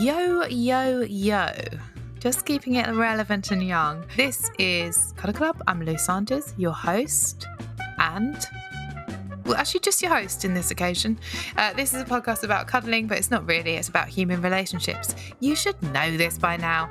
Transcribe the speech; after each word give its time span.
Yo, 0.00 0.46
yo, 0.46 1.02
yo. 1.02 1.46
Just 2.20 2.46
keeping 2.46 2.76
it 2.76 2.88
relevant 2.88 3.50
and 3.50 3.62
young. 3.62 4.02
This 4.16 4.50
is 4.58 5.12
Cuddle 5.14 5.34
Club. 5.34 5.62
I'm 5.66 5.84
Lou 5.84 5.98
Sanders, 5.98 6.54
your 6.56 6.72
host, 6.72 7.46
and 7.98 8.34
well, 9.44 9.56
actually, 9.56 9.80
just 9.80 10.00
your 10.00 10.10
host 10.10 10.46
in 10.46 10.54
this 10.54 10.70
occasion. 10.70 11.18
Uh, 11.58 11.74
this 11.74 11.92
is 11.92 12.00
a 12.00 12.06
podcast 12.06 12.44
about 12.44 12.66
cuddling, 12.66 13.08
but 13.08 13.18
it's 13.18 13.30
not 13.30 13.46
really. 13.46 13.72
It's 13.72 13.90
about 13.90 14.08
human 14.08 14.40
relationships. 14.40 15.14
You 15.38 15.54
should 15.54 15.76
know 15.92 16.16
this 16.16 16.38
by 16.38 16.56
now. 16.56 16.90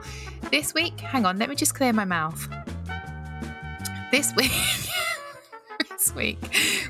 This 0.52 0.76
week, 0.76 1.00
hang 1.00 1.26
on, 1.26 1.40
let 1.40 1.50
me 1.50 1.56
just 1.56 1.74
clear 1.74 1.92
my 1.92 2.06
mouth. 2.06 2.48
This 4.12 4.36
week. 4.36 4.52
week. 6.16 6.40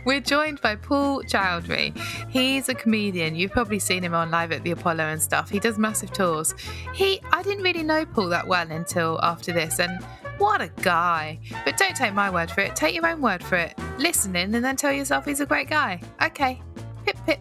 We're 0.06 0.20
joined 0.20 0.62
by 0.62 0.76
Paul 0.76 1.24
Chowdhury. 1.24 1.98
He's 2.30 2.70
a 2.70 2.76
comedian. 2.76 3.36
You've 3.36 3.52
probably 3.52 3.80
seen 3.80 4.04
him 4.04 4.14
on 4.14 4.30
live 4.30 4.52
at 4.52 4.64
the 4.64 4.72
Apollo 4.72 5.06
and 5.06 5.22
stuff. 5.22 5.50
He 5.50 5.60
does 5.60 5.78
massive 5.78 6.14
tours. 6.14 6.54
He 6.94 7.20
I 7.32 7.42
didn't 7.42 7.64
really 7.64 7.84
know 7.84 8.06
Paul 8.06 8.30
that 8.30 8.48
well 8.48 8.70
until 8.72 9.20
after 9.24 9.52
this 9.52 9.80
and 9.80 10.04
what 10.38 10.62
a 10.62 10.70
guy. 10.82 11.40
But 11.66 11.78
don't 11.78 11.96
take 11.96 12.14
my 12.14 12.30
word 12.30 12.52
for 12.52 12.62
it. 12.62 12.76
Take 12.76 12.96
your 12.96 13.08
own 13.08 13.22
word 13.22 13.44
for 13.44 13.56
it. 13.56 13.74
Listen 13.98 14.36
in 14.36 14.54
and 14.56 14.64
then 14.64 14.76
tell 14.76 14.94
yourself 14.94 15.26
he's 15.26 15.42
a 15.42 15.46
great 15.46 15.70
guy. 15.70 16.02
Okay. 16.24 16.62
Pip 17.06 17.18
pip. 17.26 17.40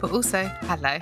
But 0.00 0.12
also, 0.12 0.44
hello. 0.62 0.98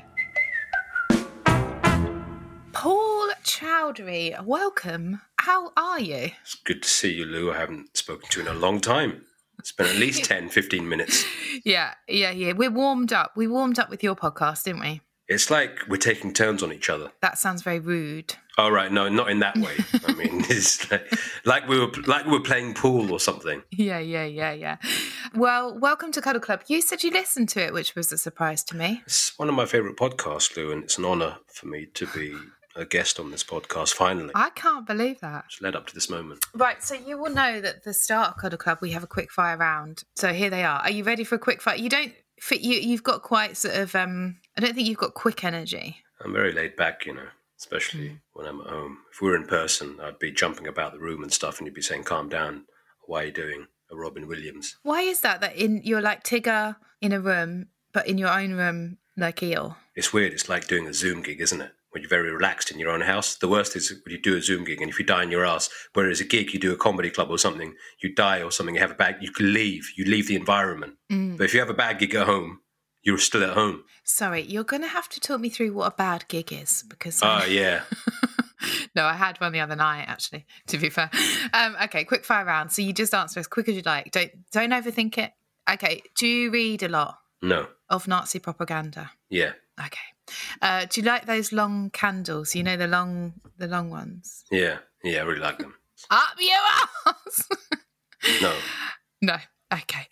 Paul 2.72 3.30
Chowdhury, 3.42 4.42
welcome. 4.44 5.20
How 5.38 5.72
are 5.76 6.00
you? 6.00 6.30
It's 6.42 6.54
good 6.54 6.82
to 6.82 6.88
see 6.88 7.14
you, 7.14 7.24
Lou. 7.24 7.50
I 7.52 7.58
haven't 7.58 7.96
spoken 7.96 8.28
to 8.30 8.40
you 8.40 8.48
in 8.48 8.56
a 8.56 8.58
long 8.58 8.80
time. 8.80 9.22
It's 9.58 9.72
been 9.72 9.86
at 9.86 9.96
least 9.96 10.24
10, 10.26 10.48
15 10.48 10.88
minutes. 10.88 11.24
Yeah, 11.64 11.94
yeah, 12.08 12.30
yeah. 12.30 12.52
We're 12.52 12.70
warmed 12.70 13.12
up. 13.12 13.32
We 13.36 13.46
warmed 13.46 13.78
up 13.78 13.90
with 13.90 14.02
your 14.02 14.16
podcast, 14.16 14.64
didn't 14.64 14.80
we? 14.80 15.00
It's 15.28 15.50
like 15.50 15.80
we're 15.88 15.96
taking 15.96 16.32
turns 16.32 16.62
on 16.62 16.72
each 16.72 16.88
other. 16.88 17.10
That 17.20 17.36
sounds 17.36 17.62
very 17.62 17.80
rude. 17.80 18.36
Oh 18.58 18.70
right, 18.70 18.92
no, 18.92 19.08
not 19.08 19.28
in 19.28 19.40
that 19.40 19.56
way. 19.56 19.74
I 20.06 20.12
mean, 20.14 20.44
it's 20.48 20.88
like, 20.88 21.12
like 21.44 21.68
we 21.68 21.80
were 21.80 21.90
like 22.06 22.26
we 22.26 22.32
were 22.32 22.40
playing 22.40 22.74
pool 22.74 23.10
or 23.12 23.18
something. 23.18 23.62
Yeah, 23.72 23.98
yeah, 23.98 24.24
yeah, 24.24 24.52
yeah. 24.52 24.76
Well, 25.34 25.76
welcome 25.76 26.12
to 26.12 26.20
Cuddle 26.20 26.40
Club. 26.40 26.62
You 26.68 26.80
said 26.80 27.02
you 27.02 27.10
listened 27.10 27.48
to 27.50 27.60
it, 27.60 27.72
which 27.72 27.96
was 27.96 28.12
a 28.12 28.18
surprise 28.18 28.62
to 28.64 28.76
me. 28.76 29.02
It's 29.04 29.36
one 29.36 29.48
of 29.48 29.56
my 29.56 29.66
favourite 29.66 29.96
podcasts, 29.96 30.56
Lou, 30.56 30.70
and 30.70 30.84
it's 30.84 30.96
an 30.96 31.04
honour 31.04 31.38
for 31.48 31.66
me 31.66 31.86
to 31.94 32.06
be 32.06 32.36
a 32.76 32.84
guest 32.84 33.18
on 33.18 33.30
this 33.30 33.42
podcast. 33.42 33.94
Finally, 33.94 34.32
I 34.34 34.50
can't 34.50 34.86
believe 34.86 35.20
that. 35.20 35.44
it's 35.46 35.60
led 35.60 35.74
up 35.74 35.86
to 35.88 35.94
this 35.94 36.10
moment. 36.10 36.44
Right, 36.54 36.82
so 36.82 36.94
you 36.94 37.18
will 37.18 37.32
know 37.32 37.60
that 37.60 37.84
the 37.84 37.94
start 37.94 38.30
of 38.30 38.36
Cuddle 38.36 38.58
Club, 38.58 38.78
we 38.80 38.90
have 38.92 39.02
a 39.02 39.06
quick 39.08 39.30
fire 39.32 39.56
round. 39.56 40.02
So 40.14 40.32
here 40.32 40.50
they 40.50 40.62
are. 40.64 40.80
Are 40.80 40.90
you 40.90 41.02
ready 41.04 41.24
for 41.24 41.34
a 41.34 41.38
quick 41.38 41.62
fire? 41.62 41.76
You 41.76 41.88
don't 41.88 42.12
fit. 42.40 42.60
You 42.60 42.74
you've 42.78 43.02
got 43.02 43.22
quite 43.22 43.56
sort 43.56 43.74
of. 43.76 43.94
um 43.94 44.36
I 44.56 44.60
don't 44.60 44.74
think 44.74 44.86
you've 44.86 44.98
got 44.98 45.14
quick 45.14 45.42
energy. 45.44 45.96
I'm 46.24 46.32
very 46.32 46.52
laid 46.52 46.76
back, 46.76 47.04
you 47.06 47.14
know, 47.14 47.28
especially 47.58 48.20
when 48.32 48.46
I'm 48.46 48.60
at 48.60 48.66
home. 48.68 48.98
If 49.12 49.20
we 49.20 49.28
were 49.28 49.36
in 49.36 49.46
person, 49.46 49.98
I'd 50.02 50.18
be 50.18 50.32
jumping 50.32 50.66
about 50.66 50.92
the 50.92 50.98
room 50.98 51.22
and 51.22 51.32
stuff, 51.32 51.58
and 51.58 51.66
you'd 51.66 51.74
be 51.74 51.82
saying, 51.82 52.04
"Calm 52.04 52.28
down. 52.28 52.64
Why 53.06 53.22
are 53.22 53.26
you 53.26 53.32
doing 53.32 53.66
a 53.90 53.96
Robin 53.96 54.26
Williams?" 54.26 54.76
Why 54.82 55.02
is 55.02 55.20
that? 55.20 55.40
That 55.40 55.56
in 55.56 55.82
you're 55.84 56.00
like 56.02 56.24
Tigger 56.24 56.76
in 57.00 57.12
a 57.12 57.20
room, 57.20 57.66
but 57.92 58.06
in 58.06 58.18
your 58.18 58.30
own 58.30 58.52
room 58.54 58.98
like 59.16 59.42
eel. 59.42 59.76
It's 59.94 60.12
weird. 60.12 60.32
It's 60.32 60.48
like 60.48 60.66
doing 60.68 60.86
a 60.86 60.92
Zoom 60.94 61.22
gig, 61.22 61.40
isn't 61.40 61.60
it? 61.60 61.72
When 61.96 62.02
you're 62.02 62.10
very 62.10 62.30
relaxed 62.30 62.70
in 62.70 62.78
your 62.78 62.90
own 62.90 63.00
house. 63.00 63.36
The 63.36 63.48
worst 63.48 63.74
is 63.74 63.90
when 64.04 64.14
you 64.14 64.20
do 64.20 64.36
a 64.36 64.42
Zoom 64.42 64.64
gig 64.64 64.82
and 64.82 64.90
if 64.90 64.98
you 64.98 65.06
die 65.06 65.22
in 65.22 65.30
your 65.30 65.46
ass, 65.46 65.70
whereas 65.94 66.20
a 66.20 66.24
gig, 66.24 66.52
you 66.52 66.60
do 66.60 66.70
a 66.74 66.76
comedy 66.76 67.08
club 67.08 67.30
or 67.30 67.38
something, 67.38 67.72
you 68.02 68.14
die 68.14 68.42
or 68.42 68.50
something, 68.52 68.74
you 68.74 68.82
have 68.82 68.90
a 68.90 68.94
bad, 68.94 69.16
you 69.22 69.30
can 69.32 69.54
leave, 69.54 69.88
you 69.96 70.04
leave 70.04 70.28
the 70.28 70.36
environment. 70.36 70.92
But 71.08 71.44
if 71.44 71.54
you 71.54 71.60
have 71.60 71.70
a 71.70 71.74
bad 71.74 71.98
gig 71.98 72.14
at 72.14 72.26
home, 72.26 72.60
you're 73.02 73.16
still 73.16 73.42
at 73.44 73.54
home. 73.54 73.84
Sorry, 74.04 74.42
you're 74.42 74.62
going 74.62 74.82
to 74.82 74.88
have 74.88 75.08
to 75.08 75.20
talk 75.20 75.40
me 75.40 75.48
through 75.48 75.72
what 75.72 75.90
a 75.90 75.96
bad 75.96 76.28
gig 76.28 76.52
is 76.52 76.84
because. 76.86 77.18
Oh, 77.22 77.44
yeah. 77.48 77.80
no, 78.94 79.04
I 79.06 79.14
had 79.14 79.40
one 79.40 79.52
the 79.52 79.60
other 79.60 79.76
night. 79.76 80.04
Actually, 80.06 80.44
to 80.66 80.76
be 80.76 80.90
fair. 80.90 81.08
Um, 81.54 81.76
okay, 81.84 82.04
quick 82.04 82.26
fire 82.26 82.44
round. 82.44 82.72
So 82.72 82.82
you 82.82 82.92
just 82.92 83.14
answer 83.14 83.40
as 83.40 83.46
quick 83.46 83.70
as 83.70 83.76
you 83.76 83.82
like. 83.86 84.10
Don't 84.12 84.30
don't 84.52 84.70
overthink 84.72 85.16
it. 85.16 85.32
Okay. 85.70 86.02
Do 86.18 86.26
you 86.26 86.50
read 86.50 86.82
a 86.82 86.88
lot 86.88 87.16
No. 87.40 87.68
of 87.88 88.06
Nazi 88.06 88.38
propaganda? 88.38 89.12
Yeah. 89.30 89.52
Okay. 89.80 89.98
Uh, 90.62 90.86
do 90.86 91.00
you 91.00 91.06
like 91.06 91.26
those 91.26 91.52
long 91.52 91.90
candles? 91.90 92.54
You 92.54 92.62
know 92.62 92.76
the 92.76 92.88
long 92.88 93.34
the 93.58 93.66
long 93.66 93.90
ones. 93.90 94.44
Yeah. 94.50 94.78
Yeah. 95.02 95.20
I 95.20 95.24
really 95.24 95.40
like 95.40 95.58
them. 95.58 95.74
Up 96.10 96.34
your 96.38 96.58
ass. 97.06 97.48
No. 98.42 98.52
no. 99.22 99.36
Okay. 99.72 100.08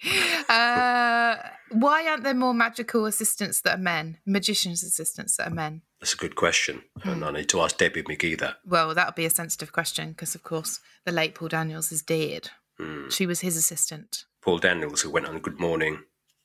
Uh, 0.49 1.37
why 1.71 2.07
aren't 2.09 2.23
there 2.23 2.35
more 2.35 2.55
magical 2.55 3.07
assistants 3.07 3.61
that 3.63 3.79
are 3.79 3.83
men? 3.83 4.19
Magicians' 4.27 4.83
assistants 4.83 5.37
that 5.37 5.49
are 5.49 5.55
men? 5.55 5.83
That's 6.01 6.15
a 6.15 6.19
good 6.19 6.37
question. 6.37 6.83
And 7.03 7.25
I 7.25 7.31
need 7.31 7.49
to 7.49 7.61
ask 7.61 7.77
Debbie 7.77 8.03
McGee 8.03 8.39
that. 8.39 8.57
Well, 8.65 8.95
that 8.95 9.07
would 9.07 9.15
be 9.15 9.25
a 9.25 9.31
sensitive 9.31 9.73
question 9.73 10.11
because, 10.11 10.35
of 10.35 10.43
course, 10.43 10.81
the 11.05 11.13
late 11.13 11.35
Paul 11.35 11.49
Daniels 11.49 11.91
is 11.93 12.03
dead. 12.03 12.51
Hmm. 12.79 13.09
She 13.09 13.27
was 13.27 13.41
his 13.41 13.57
assistant. 13.57 14.25
Paul 14.43 14.59
Daniels, 14.59 15.03
who 15.03 15.11
went 15.11 15.27
on 15.27 15.39
Good 15.39 15.61
Morning 15.61 16.03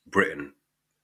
Britain 0.07 0.53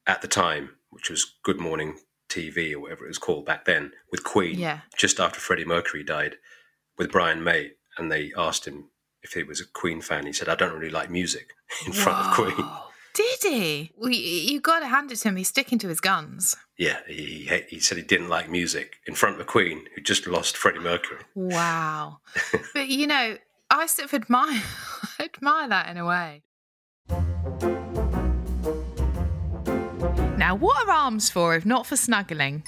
at 0.08 0.22
the 0.22 0.28
time, 0.28 0.70
which 0.92 1.10
was 1.10 1.34
Good 1.44 1.60
Morning 1.60 1.98
TV 2.30 2.74
or 2.74 2.80
whatever 2.80 3.06
it 3.06 3.10
was 3.10 3.18
called 3.18 3.46
back 3.46 3.66
then, 3.66 3.92
with 4.12 4.24
Queen, 4.24 4.58
Yeah. 4.60 4.82
just 4.98 5.20
after 5.20 5.40
Freddie 5.40 5.66
Mercury 5.66 6.04
died, 6.04 6.36
with 6.98 7.12
Brian 7.12 7.44
May. 7.44 7.72
And 7.98 8.12
they 8.12 8.32
asked 8.38 8.66
him 8.68 8.90
if 9.22 9.34
he 9.34 9.44
was 9.44 9.62
a 9.62 9.66
Queen 9.66 10.02
fan. 10.02 10.26
He 10.26 10.34
said, 10.34 10.50
I 10.50 10.56
don't 10.56 10.74
really 10.78 10.92
like 10.92 11.10
music 11.10 11.52
in 11.86 11.94
front 11.94 12.28
of 12.28 12.34
Queen. 12.34 12.68
Did 13.14 13.40
he? 13.44 13.92
Well, 13.96 14.12
you 14.12 14.60
got 14.60 14.80
to 14.80 14.88
hand 14.88 15.10
it 15.12 15.16
to 15.20 15.30
him. 15.30 15.38
He's 15.38 15.48
sticking 15.48 15.80
to 15.80 15.88
his 15.88 16.02
guns. 16.02 16.54
Yeah, 16.78 16.98
he, 17.08 17.48
he, 17.50 17.62
he 17.70 17.80
said 17.80 17.98
he 17.98 18.04
didn't 18.04 18.28
like 18.28 18.50
music 18.50 18.98
in 19.08 19.16
front 19.16 19.40
of 19.40 19.48
Queen 19.48 19.86
who 19.96 20.02
just 20.02 20.28
lost 20.28 20.58
Freddie 20.58 20.80
Mercury. 20.80 21.22
Wow. 21.34 22.20
but 22.74 22.90
you 22.90 23.08
know, 23.08 23.38
I 23.70 23.86
sort 23.86 24.10
of 24.10 24.14
admire, 24.14 24.62
admire 25.20 25.70
that 25.70 25.88
in 25.88 25.96
a 25.98 26.06
way. 26.06 26.44
Now, 30.46 30.54
what 30.54 30.88
are 30.88 30.92
arms 30.92 31.32
for 31.32 31.56
if 31.56 31.66
not 31.66 31.88
for 31.88 31.96
snuggling? 31.96 32.62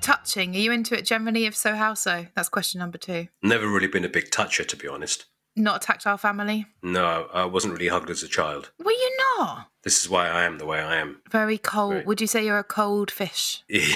Touching. 0.00 0.56
Are 0.56 0.58
you 0.58 0.72
into 0.72 0.96
it 0.96 1.04
generally? 1.04 1.44
If 1.44 1.54
so, 1.54 1.74
how 1.74 1.92
so? 1.92 2.28
That's 2.34 2.48
question 2.48 2.78
number 2.78 2.96
two. 2.96 3.28
Never 3.42 3.68
really 3.68 3.88
been 3.88 4.06
a 4.06 4.08
big 4.08 4.30
toucher, 4.30 4.64
to 4.64 4.74
be 4.74 4.88
honest. 4.88 5.26
Not 5.54 5.84
a 5.84 5.86
tactile 5.86 6.16
family? 6.16 6.64
No, 6.82 7.28
I 7.30 7.44
wasn't 7.44 7.74
really 7.74 7.88
hugged 7.88 8.08
as 8.08 8.22
a 8.22 8.26
child. 8.26 8.70
Were 8.82 8.90
you 8.90 9.18
not? 9.36 9.66
This 9.84 10.02
is 10.02 10.08
why 10.08 10.30
I 10.30 10.44
am 10.44 10.56
the 10.56 10.64
way 10.64 10.80
I 10.80 10.96
am. 10.96 11.20
Very 11.30 11.58
cold. 11.58 11.96
Right. 11.96 12.06
Would 12.06 12.22
you 12.22 12.26
say 12.26 12.42
you're 12.42 12.58
a 12.58 12.64
cold 12.64 13.10
fish? 13.10 13.62
yeah, 13.68 13.92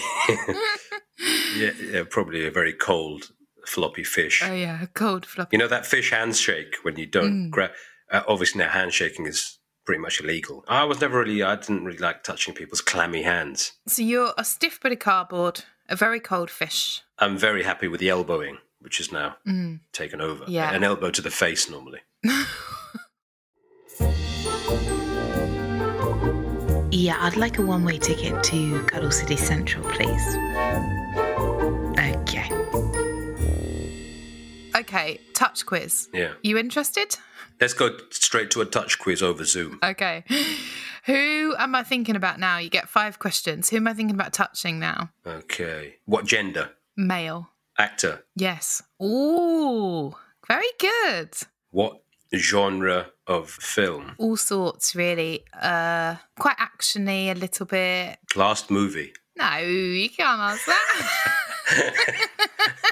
yeah, 1.56 2.02
probably 2.10 2.46
a 2.46 2.50
very 2.50 2.74
cold, 2.74 3.30
floppy 3.64 4.04
fish. 4.04 4.42
Oh, 4.44 4.52
yeah, 4.52 4.82
a 4.82 4.86
cold 4.86 5.24
floppy. 5.24 5.56
You 5.56 5.60
know 5.60 5.68
that 5.68 5.86
fish 5.86 6.10
handshake 6.10 6.74
when 6.82 6.98
you 6.98 7.06
don't 7.06 7.48
grab. 7.48 7.70
Uh, 8.10 8.20
obviously, 8.28 8.58
now 8.58 8.68
handshaking 8.68 9.24
is 9.24 9.60
pretty 9.84 10.00
much 10.00 10.20
illegal. 10.20 10.64
I 10.68 10.84
was 10.84 11.00
never 11.00 11.20
really. 11.20 11.42
I 11.42 11.56
didn't 11.56 11.84
really 11.84 11.98
like 11.98 12.22
touching 12.22 12.54
people's 12.54 12.80
clammy 12.80 13.22
hands. 13.22 13.72
So 13.86 14.02
you're 14.02 14.32
a 14.38 14.44
stiff 14.44 14.80
bit 14.80 14.92
of 14.92 14.98
cardboard, 14.98 15.64
a 15.88 15.96
very 15.96 16.20
cold 16.20 16.50
fish. 16.50 17.02
I'm 17.18 17.36
very 17.36 17.62
happy 17.62 17.88
with 17.88 18.00
the 18.00 18.08
elbowing 18.08 18.58
which 18.82 19.00
is 19.00 19.12
now 19.12 19.36
mm. 19.46 19.80
taken 19.92 20.20
over. 20.20 20.44
Yeah. 20.46 20.72
An 20.72 20.84
elbow 20.84 21.10
to 21.10 21.22
the 21.22 21.30
face 21.30 21.70
normally. 21.70 22.00
Yeah, 26.94 27.16
I'd 27.20 27.36
like 27.36 27.58
a 27.58 27.62
one 27.62 27.84
way 27.84 27.96
ticket 27.98 28.44
to 28.44 28.82
Cuddle 28.84 29.10
City 29.10 29.34
Central, 29.34 29.82
please. 29.90 30.36
Okay, 34.82 35.20
touch 35.32 35.64
quiz. 35.64 36.08
Yeah. 36.12 36.32
You 36.42 36.58
interested? 36.58 37.16
Let's 37.60 37.72
go 37.72 37.96
straight 38.10 38.50
to 38.50 38.60
a 38.62 38.64
touch 38.64 38.98
quiz 38.98 39.22
over 39.22 39.44
Zoom. 39.44 39.78
Okay. 39.80 40.24
Who 41.06 41.54
am 41.56 41.76
I 41.76 41.84
thinking 41.84 42.16
about 42.16 42.40
now? 42.40 42.58
You 42.58 42.68
get 42.68 42.88
five 42.88 43.20
questions. 43.20 43.70
Who 43.70 43.76
am 43.76 43.86
I 43.86 43.94
thinking 43.94 44.16
about 44.16 44.32
touching 44.32 44.80
now? 44.80 45.10
Okay. 45.24 45.98
What 46.04 46.26
gender? 46.26 46.70
Male. 46.96 47.48
Actor? 47.78 48.24
Yes. 48.34 48.82
Ooh, 49.00 50.14
very 50.48 50.66
good. 50.80 51.30
What 51.70 52.02
genre 52.34 53.06
of 53.28 53.50
film? 53.50 54.16
All 54.18 54.36
sorts, 54.36 54.96
really. 54.96 55.44
Uh, 55.60 56.16
quite 56.40 56.56
actiony, 56.58 57.30
a 57.30 57.34
little 57.34 57.66
bit. 57.66 58.18
Last 58.34 58.68
movie? 58.68 59.12
No, 59.38 59.58
you 59.58 60.10
can't 60.10 60.40
ask 60.40 60.66
that. 60.66 61.98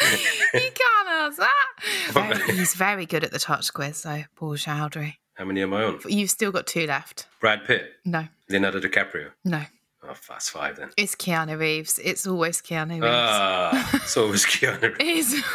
you 0.00 0.60
can't 0.74 1.08
answer. 1.08 1.42
that. 1.42 2.10
Very- 2.12 2.56
he's 2.56 2.74
very 2.74 3.06
good 3.06 3.24
at 3.24 3.30
the 3.32 3.38
touch 3.38 3.72
quiz, 3.72 4.02
though, 4.02 4.24
Paul 4.34 4.54
Chowdhury. 4.54 5.14
How 5.34 5.44
many 5.44 5.62
am 5.62 5.74
I 5.74 5.84
on? 5.84 6.00
You've 6.06 6.30
still 6.30 6.50
got 6.52 6.66
two 6.66 6.86
left. 6.86 7.26
Brad 7.40 7.64
Pitt? 7.64 7.92
No, 8.04 8.26
Leonardo 8.48 8.80
DiCaprio? 8.80 9.30
no. 9.44 9.62
Oh, 10.08 10.14
that's 10.28 10.48
five 10.50 10.76
then. 10.76 10.90
It's 10.96 11.16
Keanu 11.16 11.58
Reeves. 11.58 11.98
It's 11.98 12.28
always 12.28 12.62
Keanu 12.62 12.90
Reeves. 13.02 13.06
Ah, 13.08 13.90
it's 13.94 14.16
always 14.16 14.46
Keanu. 14.46 14.96
Reeves. 14.98 15.32
it's, 15.34 15.46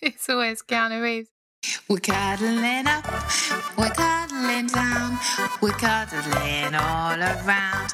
it's 0.00 0.28
always 0.30 0.62
Keanu 0.62 1.02
Reeves. 1.02 1.28
We're 1.86 1.98
cuddling 1.98 2.86
up, 2.86 3.04
we're 3.76 3.90
cuddling 3.90 4.68
down, 4.68 5.18
we're 5.60 5.72
cuddling 5.72 6.74
all 6.74 7.20
around. 7.20 7.92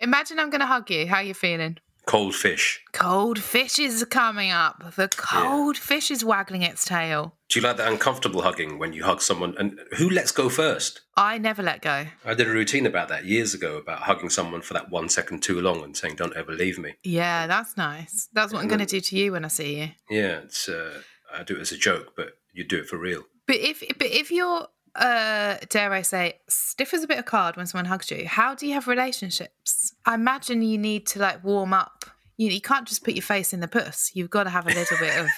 Imagine 0.00 0.38
I'm 0.38 0.50
going 0.50 0.60
to 0.60 0.66
hug 0.66 0.90
you. 0.90 1.06
How 1.06 1.20
you 1.20 1.32
feeling? 1.32 1.78
Cold 2.06 2.34
fish. 2.34 2.82
Cold 2.92 3.38
fish 3.38 3.78
is 3.78 4.04
coming 4.04 4.50
up. 4.50 4.94
The 4.94 5.08
cold 5.08 5.76
fish 5.76 6.10
is 6.10 6.24
waggling 6.24 6.62
its 6.62 6.84
tail. 6.84 7.34
Do 7.48 7.58
you 7.58 7.66
like 7.66 7.76
that 7.78 7.90
uncomfortable 7.90 8.42
hugging 8.42 8.78
when 8.78 8.92
you 8.92 9.04
hug 9.04 9.22
someone? 9.22 9.54
And 9.58 9.80
who 9.96 10.10
lets 10.10 10.30
go 10.30 10.48
first? 10.48 11.00
I 11.16 11.38
never 11.38 11.62
let 11.62 11.80
go. 11.82 12.06
I 12.24 12.34
did 12.34 12.48
a 12.48 12.52
routine 12.52 12.86
about 12.86 13.08
that 13.08 13.24
years 13.24 13.54
ago 13.54 13.76
about 13.76 14.00
hugging 14.00 14.28
someone 14.30 14.60
for 14.60 14.74
that 14.74 14.90
one 14.90 15.08
second 15.08 15.42
too 15.42 15.60
long 15.60 15.82
and 15.82 15.96
saying, 15.96 16.16
"Don't 16.16 16.36
ever 16.36 16.52
leave 16.52 16.78
me." 16.78 16.94
Yeah, 17.02 17.46
that's 17.46 17.76
nice. 17.76 18.28
That's 18.32 18.52
what 18.52 18.62
I'm 18.62 18.68
going 18.68 18.80
to 18.80 18.86
do 18.86 19.00
to 19.00 19.16
you 19.16 19.32
when 19.32 19.44
I 19.44 19.48
see 19.48 19.80
you. 19.80 19.88
Yeah, 20.10 20.40
it's. 20.40 20.68
Uh, 20.68 21.02
I 21.32 21.42
do 21.42 21.56
it 21.56 21.60
as 21.60 21.72
a 21.72 21.76
joke, 21.76 22.12
but 22.16 22.38
you 22.52 22.64
do 22.64 22.78
it 22.78 22.86
for 22.86 22.98
real. 22.98 23.24
But 23.46 23.56
if 23.56 23.82
but 23.98 24.08
if 24.08 24.30
you're 24.30 24.68
uh 24.96 25.56
dare 25.68 25.92
I 25.92 26.02
say 26.02 26.38
stiff 26.48 26.94
as 26.94 27.02
a 27.02 27.06
bit 27.06 27.18
of 27.18 27.24
card 27.24 27.56
when 27.56 27.66
someone 27.66 27.86
hugs 27.86 28.10
you, 28.10 28.26
how 28.28 28.54
do 28.54 28.66
you 28.66 28.74
have 28.74 28.86
relationships? 28.88 29.92
I 30.06 30.14
imagine 30.14 30.62
you 30.62 30.78
need 30.78 31.06
to 31.08 31.18
like 31.18 31.42
warm 31.44 31.72
up. 31.72 32.04
You 32.36 32.48
you 32.50 32.60
can't 32.60 32.86
just 32.86 33.04
put 33.04 33.14
your 33.14 33.22
face 33.22 33.52
in 33.52 33.60
the 33.60 33.68
puss. 33.68 34.10
You've 34.14 34.30
got 34.30 34.44
to 34.44 34.50
have 34.50 34.66
a 34.66 34.70
little 34.74 34.98
bit 34.98 35.16
of 35.18 35.28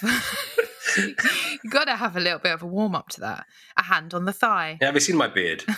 You've 1.62 1.72
got 1.72 1.84
to 1.84 1.96
have 1.96 2.16
a 2.16 2.20
little 2.20 2.38
bit 2.38 2.52
of 2.52 2.62
a 2.62 2.66
warm 2.66 2.94
up 2.94 3.08
to 3.10 3.20
that. 3.20 3.44
A 3.76 3.82
hand 3.82 4.14
on 4.14 4.24
the 4.24 4.32
thigh. 4.32 4.78
Yeah, 4.80 4.86
have 4.86 4.94
you 4.94 5.00
seen 5.00 5.16
my 5.16 5.28
beard? 5.28 5.64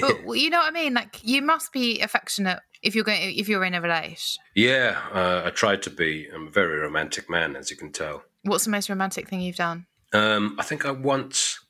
But 0.00 0.34
you 0.34 0.50
know 0.50 0.58
what 0.58 0.66
I 0.66 0.70
mean? 0.72 0.94
Like 0.94 1.20
you 1.22 1.42
must 1.42 1.72
be 1.72 2.00
affectionate 2.00 2.58
if 2.82 2.94
you're 2.94 3.04
going 3.04 3.38
if 3.38 3.48
you're 3.48 3.64
in 3.64 3.74
a 3.74 3.80
relation. 3.80 4.42
yeah, 4.54 5.00
uh, 5.12 5.42
I 5.46 5.50
tried 5.50 5.82
to 5.82 5.90
be. 5.90 6.28
I'm 6.34 6.48
a 6.48 6.50
very 6.50 6.76
romantic 6.78 7.30
man, 7.30 7.54
as 7.56 7.70
you 7.70 7.76
can 7.76 7.92
tell. 7.92 8.24
What's 8.42 8.64
the 8.64 8.70
most 8.70 8.88
romantic 8.88 9.28
thing 9.28 9.40
you've 9.40 9.56
done? 9.56 9.86
Um, 10.12 10.56
I 10.58 10.64
think 10.64 10.84
I 10.84 10.90
once 10.90 11.60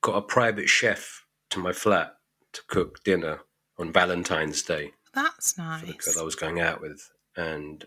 got 0.00 0.16
a 0.16 0.22
private 0.22 0.68
chef 0.68 1.24
to 1.50 1.58
my 1.58 1.72
flat 1.72 2.14
to 2.52 2.62
cook 2.68 3.02
dinner 3.04 3.40
on 3.78 3.92
Valentine's 3.92 4.62
Day 4.62 4.92
That's 5.14 5.52
for 5.52 5.60
the 5.80 5.86
nice. 5.92 6.14
girl 6.14 6.22
I 6.22 6.24
was 6.24 6.34
going 6.34 6.60
out 6.60 6.80
with, 6.80 7.10
and 7.36 7.84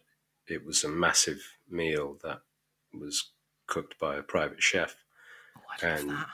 it 0.47 0.65
was 0.65 0.83
a 0.83 0.89
massive 0.89 1.41
meal 1.69 2.17
that 2.23 2.41
was 2.93 3.31
cooked 3.67 3.97
by 3.99 4.15
a 4.15 4.23
private 4.23 4.61
chef. 4.61 4.95
Oh, 5.57 5.87
and- 5.87 6.09
that. 6.11 6.27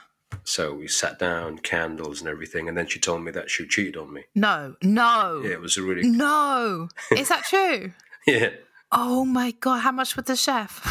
So 0.44 0.72
we 0.72 0.86
sat 0.86 1.18
down, 1.18 1.58
candles 1.58 2.20
and 2.20 2.28
everything, 2.30 2.68
and 2.68 2.78
then 2.78 2.86
she 2.86 3.00
told 3.00 3.22
me 3.24 3.32
that 3.32 3.50
she 3.50 3.66
cheated 3.66 3.96
on 3.96 4.12
me. 4.12 4.24
No, 4.36 4.76
no, 4.80 5.42
Yeah, 5.44 5.50
it 5.54 5.60
was 5.60 5.76
a 5.76 5.82
really 5.82 6.08
no. 6.08 6.88
Is 7.10 7.28
that 7.30 7.44
true? 7.46 7.92
yeah, 8.28 8.50
Oh 8.92 9.24
my 9.24 9.50
god! 9.50 9.80
How 9.80 9.90
much 9.92 10.14
was 10.14 10.26
the 10.26 10.36
chef? 10.36 10.86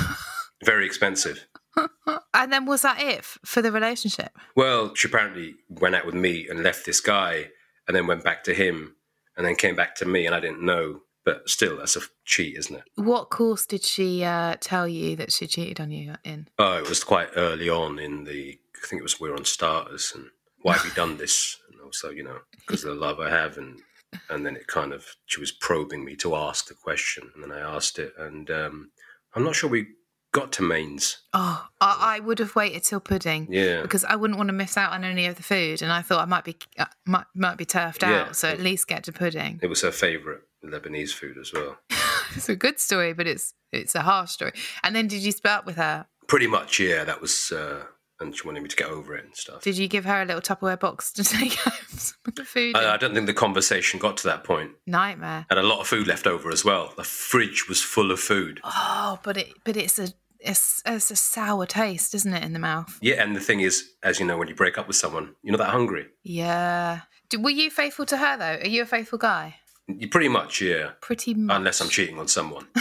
very 0.65 0.86
expensive. 0.86 1.47
and 2.34 2.52
then 2.52 2.66
was 2.66 2.81
that 2.81 3.02
it 3.02 3.24
for 3.24 3.62
the 3.62 3.72
relationship? 3.72 4.31
Well, 4.56 4.94
she 4.96 5.08
apparently 5.08 5.56
went 5.70 5.96
out 5.96 6.06
with 6.06 6.16
me 6.16 6.48
and 6.50 6.64
left 6.64 6.86
this 6.86 7.00
guy, 7.00 7.50
and 7.88 7.96
then 7.96 8.08
went 8.08 8.24
back 8.24 8.44
to 8.46 8.54
him, 8.54 8.96
and 9.38 9.46
then 9.46 9.56
came 9.56 9.76
back 9.76 9.96
to 9.96 10.06
me, 10.06 10.26
and 10.26 10.36
I 10.36 10.40
didn't 10.40 10.64
know. 10.64 11.02
But 11.26 11.50
still, 11.50 11.78
that's 11.78 11.96
a 11.96 12.02
cheat, 12.26 12.58
isn't 12.58 12.76
it? 12.76 12.84
What 12.96 13.30
course 13.30 13.66
did 13.66 13.84
she 13.84 14.24
uh, 14.24 14.56
tell 14.60 14.88
you 14.88 15.16
that 15.18 15.31
she 15.31 15.48
cheated 15.48 15.80
on 15.80 15.92
you 15.92 16.16
in? 16.24 16.48
Oh, 16.58 16.78
it 16.78 16.88
was 16.88 17.04
quite 17.04 17.30
early 17.36 17.70
on 17.70 18.00
in 18.00 18.24
the. 18.24 18.58
I 18.82 18.88
think 18.88 19.02
it 19.02 19.04
was 19.04 19.20
we 19.20 19.30
were 19.30 19.36
on 19.36 19.46
starters, 19.46 20.14
and 20.16 20.28
why 20.62 20.74
have 20.74 20.86
you 20.86 20.92
done 20.92 21.18
this? 21.18 21.58
And 21.72 21.82
also, 21.82 22.10
you 22.10 22.24
know, 22.24 22.38
because 22.58 22.84
of 22.84 22.96
the 22.96 23.00
love 23.00 23.20
I 23.20 23.30
have, 23.30 23.58
and 23.58 23.82
and 24.30 24.46
then 24.46 24.56
it 24.56 24.68
kind 24.68 24.94
of 24.94 25.06
she 25.25 25.40
was 25.40 25.52
probing 25.52 26.04
me 26.04 26.16
to 26.18 26.36
ask 26.36 26.68
the 26.68 26.74
question, 26.74 27.30
and 27.36 27.44
then 27.44 27.52
I 27.52 27.60
asked 27.60 28.00
it, 28.00 28.14
and 28.18 28.50
um, 28.50 28.92
I'm 29.36 29.44
not 29.44 29.56
sure 29.56 29.70
we 29.70 29.88
got 30.31 30.52
to 30.54 30.64
mains. 30.64 31.18
Oh, 31.34 31.68
I, 31.81 32.16
I 32.18 32.20
would 32.20 32.40
have 32.40 32.56
waited 32.56 32.84
till 32.84 33.00
pudding. 33.00 33.48
Yeah. 33.50 33.81
Because 33.81 34.04
I 34.06 34.16
wouldn't 34.16 34.38
want 34.38 34.50
to 34.50 34.54
miss 34.54 34.78
out 34.78 34.92
on 34.94 35.04
any 35.04 35.26
of 35.26 35.36
the 35.36 35.44
food, 35.44 35.81
and 35.81 35.92
I 35.92 36.02
thought 36.02 36.22
I 36.22 36.26
might 36.26 36.44
be 36.44 36.58
uh, 36.78 36.86
might 37.06 37.26
might 37.36 37.58
be 37.58 37.66
turfed 37.66 38.02
Yeah. 38.04 38.22
out, 38.28 38.36
so 38.36 38.48
at 38.50 38.60
least 38.60 38.88
get 38.88 39.04
to 39.06 39.12
pudding. 39.12 39.60
It 39.62 39.68
was 39.68 39.81
her 39.81 39.92
favourite 39.92 40.42
Lebanese 40.64 41.12
food 41.12 41.38
as 41.38 41.52
well. 41.54 41.78
It's 42.36 42.48
a 42.48 42.56
good 42.56 42.80
story, 42.80 43.14
but 43.14 43.26
it's 43.26 43.56
it's 43.72 43.96
a 43.96 44.02
harsh 44.02 44.30
story. 44.30 44.52
And 44.84 44.96
then 44.96 45.08
did 45.08 45.22
you 45.24 45.31
split 45.31 45.52
up 45.54 45.66
with 45.66 45.78
her? 45.78 46.06
Pretty 46.28 46.46
much, 46.46 46.80
yeah. 46.80 47.04
That 47.04 47.22
was, 47.22 47.52
uh, 47.52 47.86
and 48.19 48.36
she 48.36 48.45
wanted 48.45 48.63
me 48.63 48.69
to 48.69 48.75
get 48.75 48.89
over 48.89 49.16
it 49.16 49.25
and 49.25 49.36
stuff. 49.36 49.62
Did 49.62 49.77
you 49.77 49.88
give 49.88 50.06
her 50.06 50.21
a 50.21 50.25
little 50.25 50.42
Tupperware 50.42 50.80
box 50.80 51.12
to 51.13 51.24
take 51.38 51.54
home 51.54 51.74
some 51.89 52.18
of 52.27 52.36
the 52.36 52.45
food? 52.45 52.75
I, 52.75 52.94
I 52.94 52.98
don't 52.98 53.13
think 53.13 53.25
the 53.25 53.33
conversation 53.33 54.00
got 54.00 54.18
to 54.18 54.24
that 54.25 54.44
point. 54.44 54.71
Nightmare. 54.86 55.45
Had 55.50 55.57
a 55.57 55.63
lot 55.63 55.80
of 55.80 55.88
food 55.88 56.07
left 56.07 56.27
over 56.27 56.51
as 56.51 56.66
well. 56.66 56.94
The 56.95 57.04
fridge 57.04 57.68
was 57.68 57.81
full 57.81 58.12
of 58.12 58.19
food. 58.19 58.60
Oh, 58.63 59.19
but 59.24 59.38
it 59.38 59.54
but 59.63 59.77
it's 59.77 60.00
a 60.00 60.10
it's, 60.39 60.81
it's 60.86 61.12
a 61.12 61.18
sour 61.18 61.66
taste, 61.66 62.16
isn't 62.16 62.33
it, 62.33 62.44
in 62.44 62.54
the 62.54 62.60
mouth? 62.60 62.98
Yeah, 63.01 63.21
and 63.21 63.36
the 63.36 63.42
thing 63.42 63.60
is, 63.60 63.89
as 64.04 64.22
you 64.22 64.25
know, 64.25 64.38
when 64.38 64.48
you 64.48 64.55
break 64.55 64.77
up 64.77 64.88
with 64.88 64.96
someone, 64.96 65.36
you're 65.44 65.51
not 65.51 65.63
that 65.63 65.72
hungry. 65.72 66.08
Yeah. 66.24 67.01
Do, 67.29 67.41
were 67.41 67.50
you 67.50 67.70
faithful 67.70 68.05
to 68.05 68.17
her 68.17 68.38
though? 68.38 68.63
Are 68.63 68.67
you 68.67 68.84
a 68.84 68.86
faithful 68.86 69.17
guy? 69.20 69.55
You 69.88 70.08
pretty 70.08 70.29
much, 70.29 70.62
yeah. 70.62 70.91
Pretty 71.01 71.34
much. 71.34 71.55
Unless 71.58 71.82
I'm 71.82 71.89
cheating 71.89 72.20
on 72.20 72.27
someone. 72.27 72.67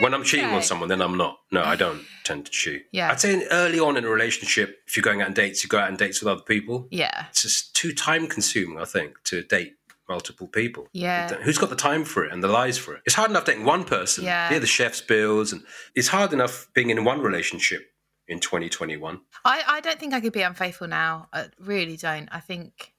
when 0.00 0.14
I'm 0.14 0.24
cheating 0.24 0.46
on 0.46 0.62
someone, 0.62 0.88
then 0.88 1.00
I'm 1.00 1.16
not. 1.16 1.38
No, 1.50 1.62
I 1.62 1.76
don't 1.76 2.02
tend 2.24 2.46
to 2.46 2.50
cheat. 2.50 2.86
Yeah. 2.92 3.10
I'd 3.10 3.20
say 3.20 3.46
early 3.50 3.78
on 3.80 3.96
in 3.96 4.04
a 4.04 4.08
relationship, 4.08 4.78
if 4.86 4.96
you're 4.96 5.02
going 5.02 5.22
out 5.22 5.28
on 5.28 5.34
dates, 5.34 5.62
you 5.62 5.68
go 5.68 5.78
out 5.78 5.88
on 5.88 5.96
dates 5.96 6.20
with 6.20 6.28
other 6.28 6.42
people. 6.42 6.88
Yeah. 6.90 7.26
It's 7.30 7.42
just 7.42 7.74
too 7.74 7.92
time 7.92 8.26
consuming, 8.26 8.78
I 8.78 8.84
think, 8.84 9.22
to 9.24 9.42
date 9.42 9.74
multiple 10.08 10.46
people. 10.46 10.88
Yeah. 10.92 11.34
Who's 11.34 11.58
got 11.58 11.70
the 11.70 11.76
time 11.76 12.04
for 12.04 12.24
it 12.24 12.32
and 12.32 12.42
the 12.42 12.48
lies 12.48 12.78
for 12.78 12.94
it? 12.94 13.02
It's 13.06 13.14
hard 13.14 13.30
enough 13.30 13.44
dating 13.44 13.64
one 13.64 13.84
person. 13.84 14.24
Yeah. 14.24 14.58
the 14.58 14.66
chef's 14.66 15.00
bills, 15.00 15.52
and 15.52 15.62
it's 15.94 16.08
hard 16.08 16.32
enough 16.32 16.68
being 16.74 16.90
in 16.90 17.04
one 17.04 17.20
relationship 17.20 17.82
in 18.28 18.40
2021. 18.40 19.20
I, 19.44 19.62
I 19.66 19.80
don't 19.80 19.98
think 19.98 20.12
I 20.14 20.20
could 20.20 20.32
be 20.32 20.42
unfaithful 20.42 20.88
now. 20.88 21.28
I 21.32 21.46
really 21.58 21.96
don't. 21.96 22.28
I 22.32 22.40
think 22.40 22.92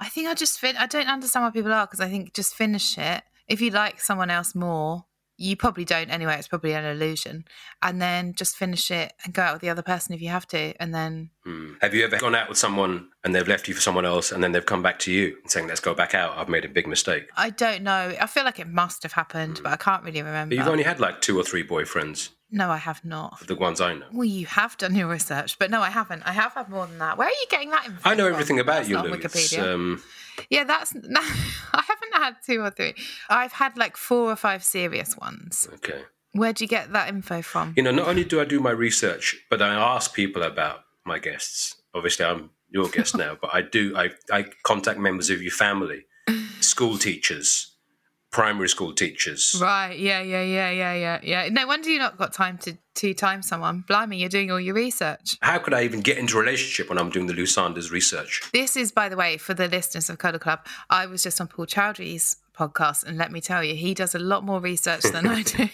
I 0.00 0.08
think 0.08 0.28
I 0.28 0.34
just 0.34 0.58
fin- 0.58 0.76
I 0.76 0.86
don't 0.86 1.08
understand 1.08 1.44
why 1.44 1.50
people 1.50 1.72
are 1.72 1.86
because 1.86 2.00
I 2.00 2.08
think 2.08 2.34
just 2.34 2.54
finish 2.54 2.96
it. 2.98 3.22
If 3.48 3.60
you 3.60 3.70
like 3.70 4.00
someone 4.00 4.30
else 4.30 4.54
more, 4.54 5.06
you 5.38 5.56
probably 5.56 5.84
don't 5.84 6.10
anyway. 6.10 6.34
It's 6.36 6.48
probably 6.48 6.72
an 6.74 6.84
illusion. 6.84 7.44
And 7.80 8.02
then 8.02 8.34
just 8.34 8.56
finish 8.56 8.90
it 8.90 9.12
and 9.24 9.32
go 9.32 9.40
out 9.42 9.54
with 9.54 9.62
the 9.62 9.70
other 9.70 9.82
person 9.82 10.12
if 10.14 10.20
you 10.20 10.28
have 10.30 10.46
to. 10.48 10.74
And 10.82 10.94
then 10.94 11.30
Hmm. 11.44 11.74
Have 11.80 11.94
you 11.94 12.04
ever 12.04 12.18
gone 12.18 12.34
out 12.34 12.48
with 12.50 12.58
someone 12.58 13.08
and 13.24 13.34
they've 13.34 13.48
left 13.48 13.68
you 13.68 13.74
for 13.74 13.80
someone 13.80 14.04
else 14.04 14.32
and 14.32 14.42
then 14.44 14.52
they've 14.52 14.66
come 14.66 14.82
back 14.82 14.98
to 15.00 15.12
you 15.12 15.36
and 15.42 15.50
saying, 15.50 15.66
let's 15.68 15.80
go 15.80 15.94
back 15.94 16.12
out? 16.14 16.36
I've 16.36 16.48
made 16.48 16.64
a 16.66 16.68
big 16.68 16.86
mistake. 16.86 17.28
I 17.36 17.48
don't 17.50 17.82
know. 17.84 18.14
I 18.20 18.26
feel 18.26 18.44
like 18.44 18.58
it 18.58 18.68
must 18.68 19.02
have 19.04 19.12
happened, 19.12 19.60
but 19.62 19.72
I 19.72 19.76
can't 19.76 20.02
really 20.02 20.20
remember. 20.20 20.54
But 20.54 20.58
you've 20.60 20.70
only 20.70 20.82
had 20.84 21.00
like 21.00 21.22
two 21.22 21.38
or 21.38 21.44
three 21.44 21.64
boyfriends, 21.66 22.30
no, 22.50 22.70
I 22.70 22.78
have 22.78 23.04
not. 23.04 23.46
the 23.46 23.54
ones 23.54 23.80
I 23.80 23.94
know. 23.94 24.06
Well, 24.12 24.24
you 24.24 24.46
have 24.46 24.76
done 24.78 24.94
your 24.96 25.06
research, 25.08 25.58
but 25.58 25.70
no, 25.70 25.80
I 25.82 25.90
haven't. 25.90 26.22
I 26.26 26.32
have 26.32 26.54
had 26.54 26.68
more 26.68 26.86
than 26.86 26.98
that. 26.98 27.16
Where 27.18 27.28
are 27.28 27.30
you 27.30 27.46
getting 27.50 27.70
that 27.70 27.86
info? 27.86 28.08
I 28.08 28.14
know 28.14 28.26
everything 28.26 28.58
about 28.58 28.78
That's 28.86 28.88
you, 28.88 28.98
Lou. 28.98 29.10
Wikipedia. 29.10 29.74
um, 29.74 30.02
Yeah, 30.50 30.64
that's. 30.64 30.94
No, 30.94 31.20
I 31.72 31.82
haven't 31.86 32.07
had 32.18 32.36
two 32.44 32.60
or 32.60 32.70
three. 32.70 32.94
I've 33.28 33.52
had 33.52 33.76
like 33.76 33.96
four 33.96 34.30
or 34.30 34.36
five 34.36 34.62
serious 34.64 35.16
ones. 35.16 35.68
okay. 35.74 36.02
Where 36.32 36.52
do 36.52 36.62
you 36.62 36.68
get 36.68 36.92
that 36.92 37.08
info 37.08 37.40
from? 37.42 37.72
You 37.76 37.82
know, 37.82 37.90
not 37.90 38.06
only 38.06 38.22
do 38.24 38.40
I 38.40 38.44
do 38.44 38.60
my 38.60 38.70
research, 38.70 39.36
but 39.50 39.62
I 39.62 39.74
ask 39.74 40.12
people 40.14 40.42
about 40.42 40.80
my 41.06 41.18
guests. 41.18 41.76
Obviously, 41.94 42.26
I'm 42.26 42.50
your 42.68 42.88
guest 42.88 43.16
now, 43.24 43.36
but 43.40 43.50
I 43.52 43.62
do. 43.62 43.96
I, 43.96 44.10
I 44.30 44.44
contact 44.62 44.98
members 44.98 45.30
of 45.30 45.42
your 45.42 45.52
family, 45.52 46.04
school 46.60 46.98
teachers, 46.98 47.74
primary 48.30 48.68
school 48.68 48.92
teachers. 48.92 49.56
Right. 49.60 49.98
Yeah. 49.98 50.20
Yeah. 50.20 50.42
Yeah. 50.42 50.70
Yeah. 50.70 50.94
Yeah. 50.94 51.20
Yeah. 51.22 51.48
No 51.50 51.66
wonder 51.66 51.88
you've 51.90 52.00
not 52.00 52.18
got 52.18 52.32
time 52.32 52.58
to 52.58 52.76
to 52.96 53.14
time 53.14 53.42
someone. 53.42 53.84
Blimey, 53.86 54.18
you're 54.18 54.28
doing 54.28 54.50
all 54.50 54.60
your 54.60 54.74
research. 54.74 55.36
How 55.40 55.58
could 55.58 55.72
I 55.72 55.84
even 55.84 56.00
get 56.00 56.18
into 56.18 56.36
a 56.36 56.40
relationship 56.40 56.88
when 56.88 56.98
I'm 56.98 57.10
doing 57.10 57.26
the 57.26 57.32
Lou 57.32 57.46
Sanders 57.46 57.92
research? 57.92 58.42
This 58.52 58.76
is, 58.76 58.90
by 58.90 59.08
the 59.08 59.16
way, 59.16 59.36
for 59.36 59.54
the 59.54 59.68
listeners 59.68 60.10
of 60.10 60.18
Cuddle 60.18 60.40
Club. 60.40 60.66
I 60.90 61.06
was 61.06 61.22
just 61.22 61.40
on 61.40 61.46
Paul 61.46 61.66
Chowdhury's 61.66 62.36
podcast, 62.56 63.04
and 63.04 63.16
let 63.16 63.30
me 63.30 63.40
tell 63.40 63.62
you, 63.62 63.76
he 63.76 63.94
does 63.94 64.16
a 64.16 64.18
lot 64.18 64.44
more 64.44 64.60
research 64.60 65.02
than 65.02 65.28
I 65.28 65.42
do. 65.42 65.68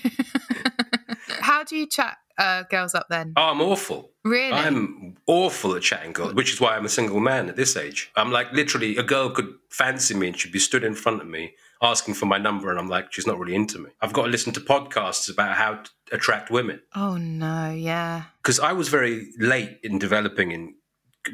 How 1.41 1.65
do 1.65 1.77
you 1.77 1.87
chat 1.87 2.19
uh, 2.37 2.65
girls 2.65 2.95
up 2.95 3.07
then? 3.09 3.33
Oh, 3.37 3.51
I'm 3.51 3.61
awful. 3.63 4.11
Really? 4.23 4.53
I'm 4.53 5.17
awful 5.27 5.75
at 5.77 5.83
chatting 5.83 6.13
girls, 6.13 6.35
which 6.35 6.53
is 6.53 6.61
why 6.61 6.77
I'm 6.77 6.85
a 6.85 6.91
single 6.91 7.21
man 7.21 7.49
at 7.49 7.57
this 7.57 7.77
age. 7.77 8.11
I'm 8.17 8.33
like 8.33 8.53
literally 8.53 8.97
a 8.97 9.03
girl 9.03 9.31
could 9.31 9.55
fancy 9.71 10.15
me 10.15 10.29
and 10.29 10.39
she'd 10.39 10.53
be 10.53 10.59
stood 10.59 10.85
in 10.85 10.95
front 10.95 11.21
of 11.21 11.29
me 11.29 11.55
asking 11.83 12.15
for 12.15 12.27
my 12.27 12.39
number, 12.39 12.71
and 12.71 12.79
I'm 12.79 12.89
like, 12.89 13.13
she's 13.13 13.27
not 13.27 13.39
really 13.39 13.55
into 13.55 13.79
me. 13.79 13.91
I've 14.01 14.13
got 14.13 14.25
to 14.25 14.31
listen 14.31 14.53
to 14.55 14.61
podcasts 14.61 15.31
about 15.31 15.57
how 15.57 15.75
to 15.75 15.91
attract 16.13 16.51
women 16.51 16.81
Oh 16.95 17.17
no, 17.17 17.71
yeah. 17.71 18.25
because 18.43 18.61
I 18.61 18.73
was 18.73 18.89
very 18.89 19.29
late 19.39 19.79
in 19.83 19.99
developing 19.99 20.53
in 20.53 20.75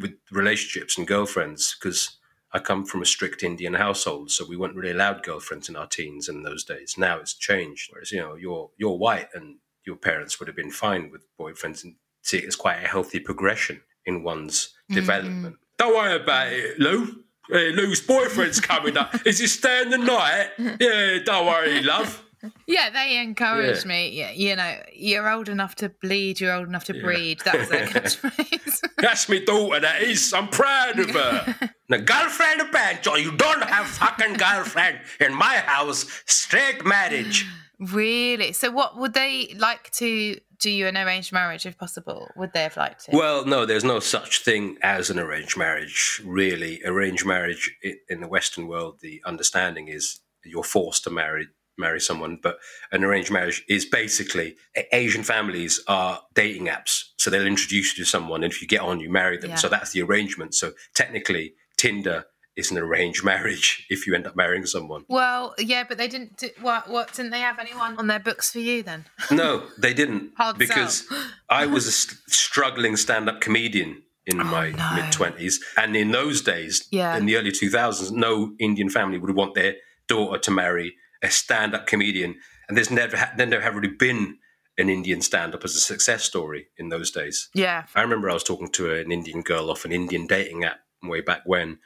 with 0.00 0.14
relationships 0.30 0.96
and 0.96 1.06
girlfriends 1.06 1.76
because 1.78 2.16
I 2.52 2.58
come 2.58 2.84
from 2.84 3.02
a 3.02 3.06
strict 3.06 3.42
Indian 3.42 3.74
household, 3.74 4.30
so 4.30 4.44
we 4.46 4.56
weren't 4.56 4.74
really 4.74 4.92
allowed 4.92 5.22
girlfriends 5.22 5.68
in 5.68 5.76
our 5.76 5.86
teens 5.86 6.28
in 6.28 6.42
those 6.42 6.64
days. 6.64 6.96
Now 6.98 7.18
it's 7.18 7.34
changed. 7.34 7.90
Whereas 7.92 8.10
you 8.12 8.20
know 8.20 8.34
you're 8.34 8.70
you're 8.76 8.96
white 8.96 9.28
and 9.34 9.56
your 9.84 9.96
parents 9.96 10.38
would 10.38 10.48
have 10.48 10.56
been 10.56 10.70
fine 10.70 11.10
with 11.10 11.26
boyfriends 11.38 11.84
and 11.84 11.94
see 12.22 12.38
it 12.38 12.44
as 12.44 12.56
quite 12.56 12.84
a 12.84 12.88
healthy 12.88 13.20
progression 13.20 13.80
in 14.04 14.22
one's 14.22 14.66
mm-hmm. 14.66 14.94
development. 14.94 15.56
Don't 15.78 15.94
worry 15.94 16.20
about 16.20 16.52
it, 16.52 16.78
Lou. 16.78 17.24
Hey, 17.52 17.72
Lou's 17.72 18.00
boyfriend's 18.00 18.60
coming 18.60 18.96
up. 18.96 19.14
Is 19.26 19.38
he 19.38 19.46
staying 19.46 19.90
the 19.90 19.98
night? 19.98 20.50
Yeah, 20.58 21.18
don't 21.24 21.46
worry, 21.46 21.82
love. 21.82 22.22
Yeah, 22.66 22.88
they 22.88 23.18
encouraged 23.18 23.84
Yeah. 23.84 23.88
me. 23.88 24.08
Yeah, 24.10 24.30
you 24.30 24.56
know, 24.56 24.76
you're 24.94 25.28
old 25.30 25.48
enough 25.50 25.74
to 25.76 25.90
bleed, 25.90 26.40
you're 26.40 26.54
old 26.54 26.68
enough 26.68 26.84
to 26.84 26.94
breed. 26.94 27.40
That's 27.44 27.68
their 27.68 27.86
catchphrase. 27.94 28.80
That's 28.96 29.28
my 29.28 29.40
daughter, 29.40 29.80
that 29.80 30.02
is. 30.02 30.32
I'm 30.32 30.48
proud 30.48 30.98
of 30.98 31.10
her. 31.10 31.70
the 31.90 31.98
girlfriend 31.98 32.62
of 32.62 32.72
banjo. 32.72 33.16
You 33.16 33.32
don't 33.36 33.62
have 33.64 33.86
fucking 33.86 34.34
girlfriend 34.34 35.00
in 35.20 35.34
my 35.34 35.56
house. 35.56 36.06
Straight 36.26 36.84
marriage. 36.86 37.46
really? 37.78 38.52
So, 38.52 38.70
what 38.70 38.96
would 38.96 39.12
they 39.12 39.54
like 39.58 39.90
to 39.92 40.38
do? 40.60 40.70
You 40.70 40.86
an 40.86 40.96
arranged 40.96 41.32
marriage, 41.32 41.66
if 41.66 41.76
possible? 41.76 42.28
Would 42.36 42.52
they 42.52 42.62
have 42.62 42.76
liked 42.76 43.08
it? 43.08 43.14
Well, 43.14 43.44
no, 43.44 43.66
there's 43.66 43.84
no 43.84 44.00
such 44.00 44.42
thing 44.42 44.78
as 44.82 45.10
an 45.10 45.18
arranged 45.18 45.56
marriage, 45.56 46.20
really. 46.24 46.80
Arranged 46.84 47.26
marriage 47.26 47.74
in 48.08 48.20
the 48.20 48.28
Western 48.28 48.66
world, 48.66 48.98
the 49.00 49.20
understanding 49.26 49.88
is 49.88 50.20
you're 50.44 50.62
forced 50.62 51.04
to 51.04 51.10
marry 51.10 51.48
marry 51.80 52.00
someone, 52.00 52.38
but 52.40 52.58
an 52.92 53.02
arranged 53.02 53.32
marriage 53.32 53.64
is 53.68 53.84
basically 53.84 54.54
Asian 54.92 55.24
families 55.24 55.82
are 55.88 56.20
dating 56.34 56.66
apps, 56.66 57.04
so 57.16 57.30
they'll 57.30 57.46
introduce 57.46 57.96
you 57.96 58.04
to 58.04 58.08
someone, 58.08 58.44
and 58.44 58.52
if 58.52 58.62
you 58.62 58.68
get 58.68 58.80
on, 58.80 59.00
you 59.00 59.10
marry 59.10 59.38
them. 59.38 59.50
Yeah. 59.50 59.56
So 59.56 59.68
that's 59.68 59.92
the 59.92 60.02
arrangement. 60.02 60.54
So 60.54 60.72
technically, 60.94 61.54
Tinder 61.76 62.26
is 62.56 62.70
an 62.70 62.78
arranged 62.78 63.24
marriage 63.24 63.86
if 63.90 64.06
you 64.06 64.14
end 64.14 64.26
up 64.26 64.36
marrying 64.36 64.66
someone. 64.66 65.04
Well, 65.08 65.54
yeah, 65.58 65.84
but 65.88 65.98
they 65.98 66.08
didn't. 66.08 66.36
Do, 66.38 66.50
what? 66.60 66.88
What? 66.88 67.12
Didn't 67.12 67.30
they 67.30 67.40
have 67.40 67.58
anyone 67.58 67.96
on 67.98 68.06
their 68.06 68.18
books 68.20 68.50
for 68.50 68.58
you 68.58 68.82
then? 68.82 69.04
No, 69.30 69.64
they 69.78 69.94
didn't. 69.94 70.32
Hard 70.36 70.58
because. 70.58 71.06
I 71.48 71.66
was 71.66 71.86
a 71.86 71.92
st- 71.92 72.18
struggling 72.28 72.96
stand-up 72.96 73.40
comedian 73.40 74.02
in 74.26 74.40
oh, 74.40 74.44
my 74.44 74.68
Oh, 74.68 74.70
no. 74.72 75.02
mid 75.02 75.12
twenties, 75.12 75.60
and 75.76 75.96
in 75.96 76.10
those 76.10 76.42
days, 76.42 76.86
Yeah. 76.90 77.16
in 77.16 77.26
the 77.26 77.36
early 77.36 77.52
two 77.52 77.70
thousands, 77.70 78.12
no 78.12 78.52
Indian 78.58 78.88
family 78.90 79.18
would 79.18 79.34
want 79.34 79.54
their 79.54 79.76
daughter 80.08 80.38
to 80.38 80.50
marry 80.50 80.94
a 81.22 81.30
stand-up 81.30 81.86
comedian, 81.86 82.36
and 82.68 82.76
there's 82.76 82.90
never 82.90 83.16
ha- 83.16 83.32
there 83.36 83.46
never 83.46 83.62
had 83.62 83.74
really 83.74 83.88
been 83.94 84.38
an 84.78 84.88
Indian 84.88 85.20
stand-up 85.20 85.64
as 85.64 85.74
a 85.76 85.80
success 85.80 86.24
story 86.24 86.68
in 86.78 86.88
those 86.88 87.10
days. 87.10 87.48
Yeah. 87.54 87.84
I 87.94 88.02
remember 88.02 88.30
I 88.30 88.34
was 88.34 88.44
talking 88.44 88.68
to 88.72 88.94
an 88.94 89.12
Indian 89.12 89.42
girl 89.42 89.70
off 89.70 89.84
an 89.84 89.92
Indian 89.92 90.26
dating 90.26 90.64
app 90.64 90.78
way 91.02 91.20
back 91.20 91.42
when, 91.44 91.78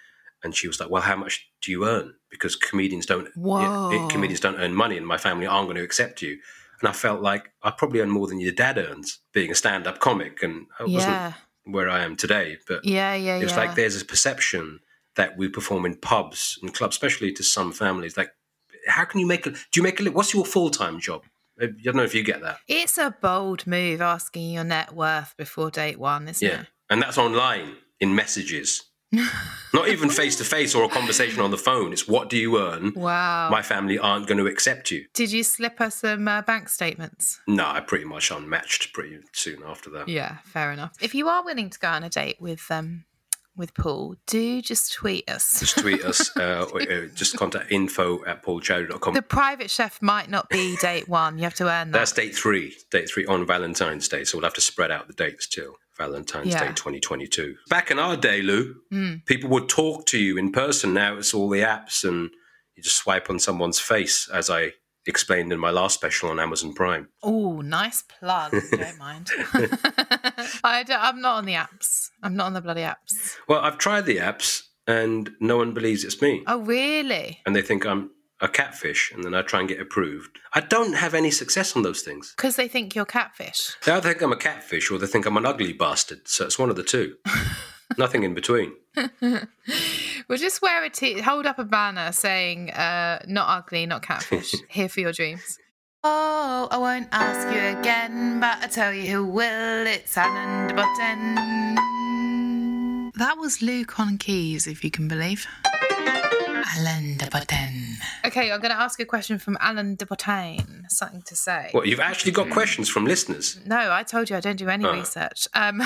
and 0.45 0.55
she 0.55 0.69
was 0.69 0.79
like, 0.79 0.91
"Well, 0.91 1.03
how 1.03 1.17
much 1.17 1.49
do 1.63 1.73
you 1.73 1.87
earn? 1.87 2.15
Because 2.31 2.55
comedians 2.55 3.07
don't, 3.07 3.29
yeah, 3.37 4.09
comedians 4.11 4.41
don't 4.41 4.61
earn 4.61 4.75
money, 4.75 4.97
and 4.97 5.07
my 5.07 5.17
family 5.19 5.47
aren't 5.47 5.67
going 5.67 5.77
to 5.77 5.83
accept 5.83 6.23
you." 6.23 6.39
And 6.81 6.89
I 6.89 6.93
felt 6.93 7.23
like 7.23 7.51
I 7.63 7.71
probably 7.71 8.01
earn 8.01 8.11
more 8.11 8.27
than 8.27 8.41
your 8.41 8.53
dad 8.53 8.79
earns 8.79 9.21
being 9.33 9.51
a 9.51 9.55
stand-up 9.55 9.99
comic, 10.01 10.43
and 10.43 10.67
I 10.79 10.85
wasn't 10.85 11.35
where 11.65 11.89
I 11.89 12.05
am 12.05 12.15
today. 12.17 12.59
But 12.69 12.85
Yeah. 12.85 13.15
Yeah. 13.15 13.39
it's 13.39 13.53
yeah. 13.53 13.59
like 13.59 13.75
there's 13.75 14.01
a 14.01 14.05
perception 14.05 14.81
that 15.17 15.37
we 15.39 15.49
perform 15.49 15.87
in 15.87 15.97
pubs 15.97 16.59
and 16.61 16.75
clubs, 16.75 16.97
especially 16.97 17.33
to 17.33 17.43
some 17.43 17.73
families. 17.73 18.17
Like, 18.17 18.31
how 18.89 19.05
can 19.05 19.21
you 19.21 19.27
make 19.27 19.47
a? 19.47 19.51
Do 19.51 19.59
you 19.77 19.83
make 19.83 20.01
a? 20.01 20.11
What's 20.11 20.35
your 20.35 20.45
full-time 20.45 21.01
job? 21.01 21.23
I 21.61 21.67
don't 21.85 21.95
know 21.95 22.03
if 22.03 22.15
you 22.15 22.25
get 22.25 22.43
that. 22.43 22.59
It's 22.67 22.99
a 22.99 23.15
bold 23.23 23.65
move 23.67 24.01
asking 24.01 24.51
your 24.51 24.65
net 24.65 24.93
worth 24.93 25.35
before 25.39 25.71
date 25.71 26.01
one, 26.01 26.27
isn't 26.29 26.47
Yeah. 26.47 26.63
it? 26.63 26.67
And 26.91 27.01
that's 27.01 27.17
online 27.17 27.77
in 28.01 28.15
messages. 28.15 28.83
Not 29.75 29.89
even 29.89 30.09
face 30.09 30.37
to 30.37 30.45
face 30.45 30.73
or 30.75 30.85
a 30.85 30.89
conversation 30.89 31.41
on 31.41 31.51
the 31.51 31.59
phone. 31.59 31.93
It's 31.93 32.07
what 32.07 32.31
do 32.31 32.37
you 32.37 32.61
earn? 32.61 32.93
Wow. 32.95 33.49
My 33.51 33.61
family 33.61 33.99
aren't 33.99 34.29
going 34.29 34.39
to 34.39 34.47
accept 34.47 34.93
you. 34.93 35.07
Did 35.15 35.33
you 35.33 35.43
slip 35.43 35.81
us 35.81 35.97
some 35.97 36.29
uh, 36.29 36.43
bank 36.43 36.69
statements? 36.69 37.41
No, 37.49 37.67
I 37.67 37.81
pretty 37.81 38.05
much 38.05 38.31
unmatched 38.31 38.93
pretty 38.93 39.19
soon 39.33 39.65
after 39.67 39.91
that. 39.91 40.09
Yeah, 40.09 40.37
fair 40.45 40.71
enough. 40.71 40.93
If 41.01 41.13
you 41.13 41.29
are 41.29 41.45
willing 41.45 41.71
to 41.71 41.79
go 41.81 41.89
on 41.89 42.05
a 42.05 42.09
date 42.09 42.41
with 42.41 42.65
um 42.71 43.05
with 43.57 43.75
Paul, 43.75 44.17
do 44.27 44.61
just 44.61 44.93
tweet 44.93 45.29
us. 45.31 45.61
Just 45.61 45.79
tweet 45.79 46.05
us, 46.05 46.37
uh, 46.37 46.67
or, 46.73 46.83
uh, 46.83 47.07
just 47.15 47.37
contact 47.37 47.71
info 47.71 48.25
at 48.25 48.43
paulchowdhury.com. 48.43 49.15
The 49.15 49.23
private 49.23 49.71
chef 49.71 50.03
might 50.03 50.29
not 50.29 50.49
be 50.49 50.77
date 50.77 51.09
one. 51.09 51.39
You 51.39 51.45
have 51.45 51.55
to 51.55 51.69
earn 51.69 51.91
that. 51.93 51.99
That's 51.99 52.13
date 52.13 52.35
three, 52.35 52.77
date 52.91 53.09
three 53.09 53.27
on 53.27 53.47
Valentine's 53.47 54.09
Day. 54.09 54.25
So 54.25 54.39
we'll 54.39 54.45
have 54.45 54.55
to 54.55 54.61
spread 54.61 54.91
out 54.91 55.07
the 55.07 55.13
dates 55.13 55.47
till 55.47 55.77
Valentine's 55.97 56.49
Yeah. 56.53 56.61
Day 56.69 56.73
2022. 56.75 57.57
Back 57.69 57.91
in 57.91 57.99
our 57.99 58.17
day, 58.17 58.43
Lou, 58.43 58.75
Mm. 58.93 59.25
people 59.27 59.51
would 59.51 59.69
talk 59.69 60.07
to 60.07 60.19
you 60.19 60.37
in 60.37 60.53
person. 60.53 60.93
Now 60.95 61.17
it's 61.17 61.33
all 61.35 61.49
the 61.49 61.61
apps 61.61 62.03
and 62.09 62.31
you 62.75 62.83
just 62.83 62.97
swipe 62.97 63.31
on 63.31 63.39
someone's 63.39 63.79
face, 63.79 64.29
as 64.33 64.51
I 64.51 64.73
explained 65.07 65.53
in 65.53 65.59
my 65.59 65.71
last 65.71 65.95
special 65.95 66.31
on 66.31 66.41
Amazon 66.41 66.73
Prime. 66.75 67.09
Oh, 67.23 67.61
nice 67.61 68.03
plug. 68.03 68.53
don't 68.71 68.99
mind. 68.99 69.31
I 70.65 70.83
don't, 70.87 71.01
I'm 71.03 71.21
not 71.21 71.37
on 71.39 71.45
the 71.45 71.55
apps. 71.55 72.09
I'm 72.23 72.35
not 72.37 72.47
on 72.47 72.53
the 72.55 72.61
bloody 72.61 72.81
apps. 72.83 73.37
Well, 73.49 73.61
I've 73.61 73.79
tried 73.79 74.07
the 74.07 74.17
apps 74.17 74.63
and 74.87 75.31
no 75.41 75.57
one 75.59 75.73
believes 75.75 76.05
it's 76.05 76.21
me. 76.21 76.43
Oh, 76.47 76.61
really? 76.61 77.41
And 77.47 77.55
they 77.55 77.63
think 77.63 77.87
I'm 77.87 78.11
a 78.45 78.49
catfish 78.49 79.11
and 79.13 79.25
then 79.25 79.35
I 79.35 79.43
try 79.43 79.61
and 79.61 79.69
get 79.69 79.81
approved. 79.81 80.39
I 80.53 80.61
don't 80.61 80.95
have 80.95 81.15
any 81.15 81.31
success 81.31 81.75
on 81.75 81.83
those 81.83 82.03
things. 82.03 82.35
Because 82.37 82.57
they 82.57 82.69
think 82.69 82.95
you're 82.95 83.05
catfish. 83.05 83.77
They 83.85 83.93
either 83.93 84.11
think 84.11 84.23
I'm 84.23 84.33
a 84.33 84.37
catfish 84.37 84.91
or 84.91 84.99
they 84.99 85.07
think 85.07 85.27
I'm 85.27 85.37
an 85.37 85.47
ugly 85.47 85.73
bastard. 85.73 86.29
So 86.29 86.45
it's 86.45 86.59
one 86.59 86.71
of 86.71 86.77
the 86.77 86.83
two. 86.85 87.17
Nothing 87.99 88.23
in 88.23 88.35
between. 88.35 88.75
We'll 90.29 90.39
just 90.39 90.63
wear 90.63 90.83
a 90.85 90.89
t- 90.89 91.21
hold 91.21 91.45
up 91.45 91.59
a 91.59 91.65
banner 91.65 92.11
saying, 92.11 92.71
uh, 92.71 93.19
"Not 93.27 93.59
ugly, 93.59 93.85
not 93.85 94.01
catfish." 94.03 94.55
Here 94.71 94.89
for 94.89 95.01
your 95.01 95.13
dreams. 95.13 95.59
Oh, 96.03 96.69
I 96.71 96.79
won't 96.79 97.09
ask 97.13 97.47
you 97.55 97.61
again, 97.79 98.41
but 98.41 98.59
I 98.63 98.69
tell 98.69 98.93
you 98.95 99.07
who 99.11 99.27
will. 99.27 99.87
It's 99.87 100.17
Alan 100.17 100.69
de 100.69 100.75
Botton. 100.75 101.35
That 103.17 103.37
was 103.39 103.61
Luke 103.61 104.01
on 104.01 104.17
keys, 104.17 104.67
if 104.67 104.83
you 104.83 104.91
can 104.91 105.09
believe. 105.09 105.47
Alan 106.65 107.17
de 107.19 107.27
Botton. 107.31 107.97
Okay, 108.25 108.51
I'm 108.51 108.61
going 108.61 108.71
to 108.73 108.81
ask 108.81 108.99
a 108.99 109.05
question 109.05 109.39
from 109.39 109.59
Alan 109.61 109.97
de 109.97 110.07
Botton. 110.07 110.85
Something 110.89 111.23
to 111.27 111.37
say. 111.37 111.71
Well, 111.75 111.85
you've 111.87 112.01
actually 112.01 112.33
got 112.33 112.49
questions 112.51 112.89
from 112.89 113.05
listeners. 113.05 113.59
No, 113.67 113.93
I 113.93 114.03
told 114.03 114.31
you 114.31 114.37
I 114.37 114.41
don't 114.41 114.57
do 114.57 114.69
any 114.69 114.85
Oh. 114.87 114.93
research. 114.95 115.47
Um, 115.55 115.83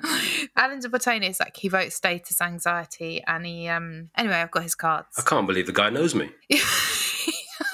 Alan 0.56 0.80
de 0.80 0.88
Botton 0.88 1.22
is 1.22 1.40
like 1.40 1.56
he 1.56 1.68
wrote 1.68 1.92
status 1.92 2.40
anxiety, 2.40 3.22
and 3.26 3.44
he 3.46 3.68
um. 3.68 4.10
Anyway, 4.16 4.34
I've 4.36 4.50
got 4.50 4.62
his 4.62 4.74
cards. 4.74 5.08
I 5.18 5.22
can't 5.22 5.46
believe 5.46 5.66
the 5.66 5.72
guy 5.72 5.90
knows 5.90 6.14
me. 6.14 6.30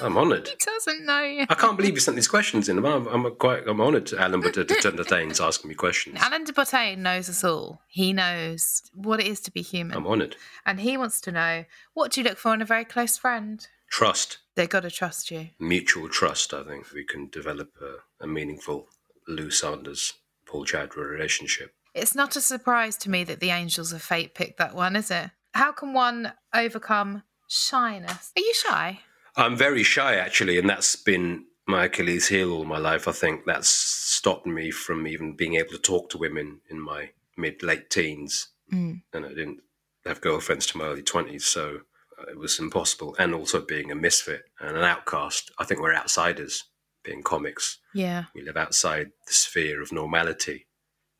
I'm 0.01 0.17
honoured. 0.17 0.47
He 0.47 0.55
doesn't 0.55 1.05
know 1.05 1.21
you. 1.21 1.45
I 1.49 1.55
can't 1.55 1.75
believe 1.77 1.93
you 1.95 1.99
sent 1.99 2.15
these 2.15 2.27
questions 2.27 2.69
in. 2.69 2.83
I'm, 2.85 3.07
I'm 3.07 3.35
quite. 3.35 3.63
I'm 3.67 3.81
honoured 3.81 4.05
to 4.07 4.19
Alan 4.19 4.39
de 4.41 4.51
Botton's 4.65 5.39
asking 5.41 5.69
me 5.69 5.75
questions. 5.75 6.17
Alan 6.21 6.43
de 6.45 6.53
Botton 6.53 7.03
knows 7.03 7.29
us 7.29 7.43
all. 7.43 7.81
He 7.87 8.13
knows 8.13 8.83
what 8.93 9.19
it 9.19 9.27
is 9.27 9.39
to 9.41 9.51
be 9.51 9.61
human, 9.61 9.97
I'm 9.97 10.07
honoured. 10.07 10.35
and 10.65 10.79
he 10.79 10.95
wants 10.97 11.19
to 11.21 11.31
know 11.31 11.65
what 11.93 12.11
do 12.11 12.21
you 12.21 12.27
look 12.27 12.37
for 12.37 12.53
in 12.53 12.61
a 12.61 12.65
very 12.65 12.85
close 12.85 13.17
friend. 13.17 13.65
Trust, 13.91 14.37
They've 14.55 14.69
got 14.69 14.81
to 14.83 14.91
trust 14.91 15.31
you. 15.31 15.49
mutual 15.59 16.09
trust. 16.09 16.53
I 16.53 16.63
think 16.63 16.91
we 16.93 17.03
can 17.03 17.27
develop 17.29 17.71
a, 17.81 18.23
a 18.23 18.27
meaningful 18.27 18.87
Lou 19.27 19.49
Sanders 19.49 20.13
Paul 20.45 20.65
Chowdhury 20.65 21.09
relationship. 21.09 21.73
It's 21.95 22.13
not 22.13 22.35
a 22.35 22.41
surprise 22.41 22.95
to 22.97 23.09
me 23.09 23.23
that 23.23 23.39
the 23.39 23.49
angels 23.49 23.91
of 23.91 24.01
fate 24.03 24.35
picked 24.35 24.59
that 24.59 24.75
one, 24.75 24.95
is 24.95 25.09
it? 25.09 25.31
How 25.55 25.71
can 25.71 25.93
one 25.93 26.33
overcome 26.53 27.23
shyness? 27.47 28.31
Are 28.37 28.41
you 28.41 28.53
shy? 28.53 28.99
I'm 29.39 29.55
very 29.55 29.83
shy 29.83 30.15
actually, 30.15 30.57
and 30.59 30.69
that's 30.69 30.95
been 30.95 31.45
my 31.67 31.85
Achilles 31.85 32.27
heel 32.27 32.51
all 32.51 32.65
my 32.65 32.77
life. 32.77 33.07
I 33.07 33.11
think 33.11 33.45
that's 33.45 33.69
stopped 33.69 34.45
me 34.45 34.69
from 34.71 35.07
even 35.07 35.35
being 35.35 35.55
able 35.55 35.71
to 35.71 35.77
talk 35.77 36.09
to 36.09 36.17
women 36.17 36.61
in 36.69 36.79
my 36.79 37.11
mid 37.37 37.63
late 37.63 37.89
teens, 37.89 38.49
Mm. 38.73 39.01
and 39.13 39.25
I 39.25 39.29
didn't 39.29 39.61
have 40.05 40.21
girlfriends 40.21 40.65
to 40.67 40.77
my 40.77 40.85
early 40.85 41.03
twenties. 41.03 41.45
So 41.45 41.81
it 42.27 42.37
was 42.37 42.59
impossible. 42.59 43.15
And 43.17 43.33
also 43.33 43.61
being 43.61 43.91
a 43.91 43.95
misfit 43.95 44.43
and 44.59 44.75
an 44.75 44.83
outcast. 44.83 45.51
I 45.57 45.63
think 45.63 45.79
we're 45.79 45.93
outsiders 45.95 46.65
being 47.03 47.23
comics. 47.23 47.79
Yeah. 47.93 48.25
We 48.35 48.41
live 48.41 48.57
outside 48.57 49.11
the 49.25 49.33
sphere 49.33 49.81
of 49.81 49.91
normality, 49.93 50.67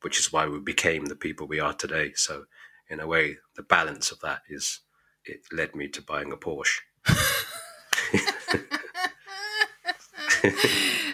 which 0.02 0.20
is 0.20 0.30
why 0.32 0.46
we 0.46 0.60
became 0.60 1.06
the 1.06 1.16
people 1.16 1.46
we 1.46 1.58
are 1.58 1.72
today. 1.72 2.12
So, 2.14 2.44
in 2.90 3.00
a 3.00 3.06
way, 3.06 3.38
the 3.56 3.62
balance 3.62 4.10
of 4.10 4.20
that 4.20 4.42
is 4.48 4.80
it 5.24 5.40
led 5.52 5.74
me 5.74 5.88
to 5.88 6.02
buying 6.02 6.32
a 6.32 6.36
Porsche. 6.36 6.80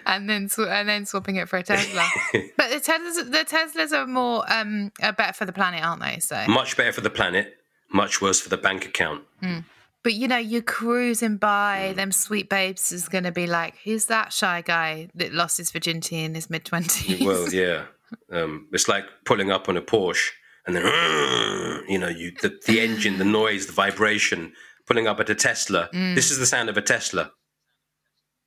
and 0.06 0.28
then 0.28 0.48
sw- 0.48 0.60
and 0.60 0.88
then 0.88 1.06
swapping 1.06 1.36
it 1.36 1.48
for 1.48 1.58
a 1.58 1.62
Tesla. 1.62 2.06
but 2.56 2.70
the 2.70 2.76
Teslas 2.76 3.30
the 3.30 3.44
Teslas 3.48 3.92
are 3.92 4.06
more 4.06 4.44
um 4.52 4.92
are 5.02 5.12
better 5.12 5.32
for 5.32 5.44
the 5.44 5.52
planet, 5.52 5.84
aren't 5.84 6.02
they? 6.02 6.18
So 6.20 6.44
Much 6.48 6.76
better 6.76 6.92
for 6.92 7.00
the 7.00 7.10
planet, 7.10 7.56
much 7.92 8.20
worse 8.20 8.40
for 8.40 8.48
the 8.48 8.56
bank 8.56 8.84
account. 8.86 9.24
But 10.02 10.14
you 10.14 10.28
know, 10.28 10.38
you're 10.38 10.62
cruising 10.62 11.36
by, 11.36 11.90
Mm. 11.92 11.96
them 11.96 12.12
sweet 12.12 12.48
babes 12.48 12.92
is 12.92 13.08
going 13.08 13.24
to 13.24 13.32
be 13.32 13.48
like, 13.48 13.74
who's 13.82 14.06
that 14.06 14.32
shy 14.32 14.60
guy 14.60 15.08
that 15.16 15.32
lost 15.32 15.56
his 15.56 15.72
virginity 15.72 16.22
in 16.22 16.36
his 16.36 16.48
mid 16.48 16.64
20s? 16.64 17.26
Well, 17.26 17.48
yeah. 17.52 17.86
Um, 18.30 18.68
it's 18.72 18.86
like 18.86 19.04
pulling 19.24 19.50
up 19.50 19.68
on 19.68 19.76
a 19.76 19.82
Porsche 19.82 20.28
and 20.64 20.76
then, 20.76 20.84
you 21.88 21.98
know, 21.98 22.06
you 22.06 22.30
the, 22.40 22.56
the 22.68 22.78
engine, 22.78 23.18
the 23.18 23.24
noise, 23.24 23.66
the 23.66 23.72
vibration, 23.72 24.52
pulling 24.86 25.06
up 25.06 25.20
at 25.20 25.30
a 25.30 25.34
Tesla. 25.34 25.88
This 25.92 26.28
mm. 26.28 26.30
is 26.32 26.38
the 26.38 26.46
sound 26.46 26.68
of 26.68 26.76
a 26.76 26.82
Tesla. 26.82 27.32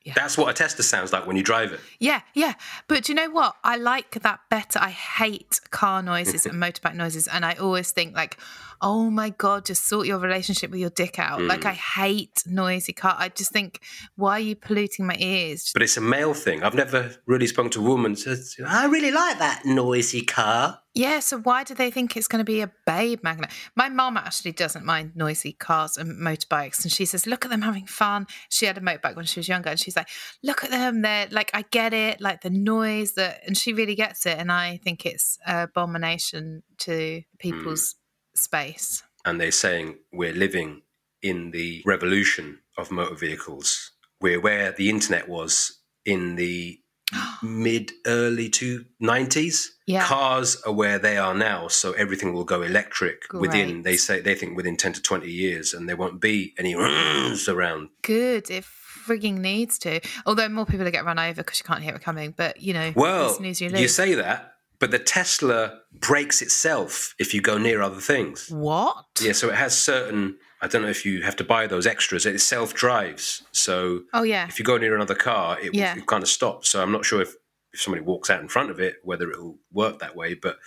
Yeah. 0.05 0.13
That's 0.15 0.37
what 0.37 0.49
a 0.49 0.53
Tesla 0.53 0.83
sounds 0.83 1.11
like 1.11 1.27
when 1.27 1.35
you 1.35 1.43
drive 1.43 1.73
it. 1.73 1.81
Yeah, 1.99 2.21
yeah. 2.33 2.53
But 2.87 3.03
do 3.03 3.11
you 3.11 3.15
know 3.15 3.29
what? 3.29 3.55
I 3.63 3.75
like 3.75 4.11
that 4.21 4.39
better. 4.49 4.79
I 4.79 4.91
hate 4.91 5.59
car 5.71 6.01
noises 6.01 6.45
and 6.47 6.55
motorbike 6.55 6.95
noises. 6.95 7.27
And 7.27 7.45
I 7.45 7.53
always 7.55 7.91
think, 7.91 8.15
like, 8.15 8.37
oh 8.81 9.09
my 9.09 9.29
God, 9.31 9.65
just 9.65 9.87
sort 9.87 10.07
your 10.07 10.19
relationship 10.19 10.71
with 10.71 10.79
your 10.79 10.89
dick 10.89 11.19
out. 11.19 11.41
Like, 11.41 11.61
mm. 11.61 11.69
I 11.69 11.73
hate 11.73 12.43
noisy 12.45 12.93
car. 12.93 13.15
I 13.17 13.29
just 13.29 13.51
think, 13.51 13.81
why 14.15 14.33
are 14.33 14.39
you 14.39 14.55
polluting 14.55 15.05
my 15.05 15.15
ears? 15.19 15.71
But 15.73 15.81
it's 15.81 15.97
a 15.97 16.01
male 16.01 16.33
thing. 16.33 16.63
I've 16.63 16.75
never 16.75 17.15
really 17.25 17.47
spoken 17.47 17.71
to 17.71 17.79
a 17.79 17.83
woman 17.83 18.15
says, 18.15 18.55
I 18.65 18.85
really 18.85 19.11
like 19.11 19.39
that 19.39 19.65
noisy 19.65 20.21
car. 20.21 20.79
Yeah, 20.95 21.19
so 21.19 21.37
why 21.37 21.63
do 21.63 21.75
they 21.75 21.91
think 21.91 22.17
it's 22.17 22.27
going 22.27 22.39
to 22.39 22.51
be 22.51 22.61
a 22.61 22.71
babe 22.85 23.19
magnet? 23.23 23.51
My 23.75 23.89
mom 23.89 24.17
actually 24.17 24.53
doesn't 24.53 24.83
mind 24.83 25.15
noisy 25.15 25.53
cars 25.53 25.97
and 25.97 26.19
motorbikes, 26.19 26.83
and 26.83 26.91
she 26.91 27.05
says, 27.05 27.27
"Look 27.27 27.45
at 27.45 27.51
them 27.51 27.61
having 27.61 27.85
fun." 27.85 28.25
She 28.49 28.65
had 28.65 28.77
a 28.77 28.81
motorbike 28.81 29.15
when 29.15 29.25
she 29.25 29.39
was 29.39 29.47
younger, 29.47 29.69
and 29.69 29.79
she's 29.79 29.95
like, 29.95 30.09
"Look 30.43 30.63
at 30.63 30.71
them! 30.71 31.03
They're 31.03 31.27
like, 31.29 31.51
I 31.53 31.61
get 31.61 31.93
it, 31.93 32.19
like 32.19 32.41
the 32.41 32.49
noise 32.49 33.13
that," 33.13 33.41
and 33.45 33.55
she 33.55 33.71
really 33.71 33.95
gets 33.95 34.25
it. 34.25 34.39
And 34.39 34.51
I 34.51 34.77
think 34.83 35.05
it's 35.05 35.37
an 35.45 35.59
abomination 35.59 36.63
to 36.79 36.91
mm. 36.91 37.25
people's 37.37 37.95
space. 38.39 39.03
and 39.25 39.39
they're 39.39 39.51
saying 39.51 39.97
we're 40.11 40.33
living 40.33 40.81
in 41.21 41.51
the 41.51 41.81
revolution 41.85 42.59
of 42.77 42.89
motor 42.91 43.15
vehicles. 43.15 43.91
We're 44.21 44.39
where 44.39 44.71
the 44.71 44.89
internet 44.89 45.27
was 45.27 45.79
in 46.05 46.35
the 46.35 46.79
mid 47.43 47.91
early 48.05 48.49
to 48.49 48.85
90s. 49.01 49.65
Yeah. 49.87 50.05
Cars 50.05 50.61
are 50.65 50.71
where 50.73 50.99
they 50.99 51.17
are 51.17 51.33
now, 51.33 51.67
so 51.67 51.91
everything 51.93 52.33
will 52.33 52.43
go 52.45 52.61
electric 52.61 53.23
within 53.33 53.81
they 53.83 53.97
say 53.97 54.21
they 54.21 54.35
think 54.35 54.55
within 54.55 54.77
10 54.77 54.93
to 54.93 55.01
20 55.01 55.27
years 55.27 55.73
and 55.73 55.89
there 55.89 55.97
won't 55.97 56.21
be 56.21 56.53
any 56.57 56.75
around. 57.49 57.89
Good, 58.03 58.49
if 58.49 58.65
frigging 59.07 59.39
needs 59.39 59.79
to. 59.79 59.99
Although 60.25 60.49
more 60.49 60.65
people 60.65 60.89
get 60.91 61.03
run 61.05 61.17
over 61.19 61.41
because 61.41 61.59
you 61.59 61.65
can't 61.65 61.81
hear 61.81 61.95
it 61.95 62.01
coming. 62.01 62.33
But 62.37 62.61
you 62.61 62.73
know, 62.73 62.93
Well, 62.95 63.29
this 63.29 63.39
news 63.39 63.61
you 63.61 63.69
you 63.69 63.87
say 63.87 64.13
that, 64.13 64.53
but 64.79 64.91
the 64.91 64.99
Tesla 64.99 65.79
breaks 65.93 66.41
itself 66.41 67.13
if 67.19 67.33
you 67.33 67.41
go 67.41 67.57
near 67.57 67.81
other 67.81 67.99
things. 68.01 68.49
what? 68.49 69.05
Yeah, 69.21 69.33
so 69.33 69.49
it 69.49 69.55
has 69.55 69.77
certain. 69.77 70.37
I 70.61 70.67
don't 70.67 70.81
know 70.81 70.89
if 70.89 71.05
you 71.05 71.21
have 71.23 71.35
to 71.37 71.43
buy 71.43 71.67
those 71.67 71.87
extras. 71.87 72.25
It 72.25 72.39
self 72.41 72.73
drives, 72.73 73.43
so 73.51 74.01
Oh 74.13 74.23
yeah. 74.23 74.47
if 74.47 74.59
you 74.59 74.65
go 74.65 74.77
near 74.77 74.95
another 74.95 75.15
car, 75.15 75.57
it, 75.59 75.73
Yeah. 75.73 75.95
it 75.97 76.05
kind 76.05 76.23
of 76.23 76.29
stops. 76.29 76.69
So 76.69 76.81
I'm 76.81 76.91
not 76.91 77.05
sure 77.05 77.21
if, 77.21 77.35
if 77.73 77.81
somebody 77.81 78.03
walks 78.03 78.29
out 78.29 78.41
in 78.41 78.47
front 78.49 78.69
of 78.71 78.79
it, 78.79 78.95
whether 79.03 79.29
it'll 79.31 79.57
work 79.71 79.99
that 79.99 80.15
way. 80.15 80.33
But 80.33 80.57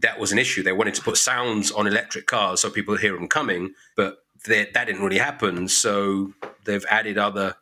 that 0.00 0.18
was 0.18 0.32
an 0.32 0.38
issue. 0.38 0.62
They 0.62 0.72
wanted 0.72 0.94
to 0.94 1.02
put 1.02 1.16
sounds 1.16 1.70
on 1.70 1.86
electric 1.86 2.26
cars 2.26 2.60
so 2.60 2.70
people 2.70 2.96
hear 2.96 3.14
them 3.14 3.28
coming, 3.28 3.74
but 3.96 4.18
that 4.46 4.72
didn't 4.74 5.02
really 5.02 5.18
happen. 5.18 5.68
So 5.68 6.32
they've 6.64 6.84
added 6.90 7.16
other. 7.18 7.54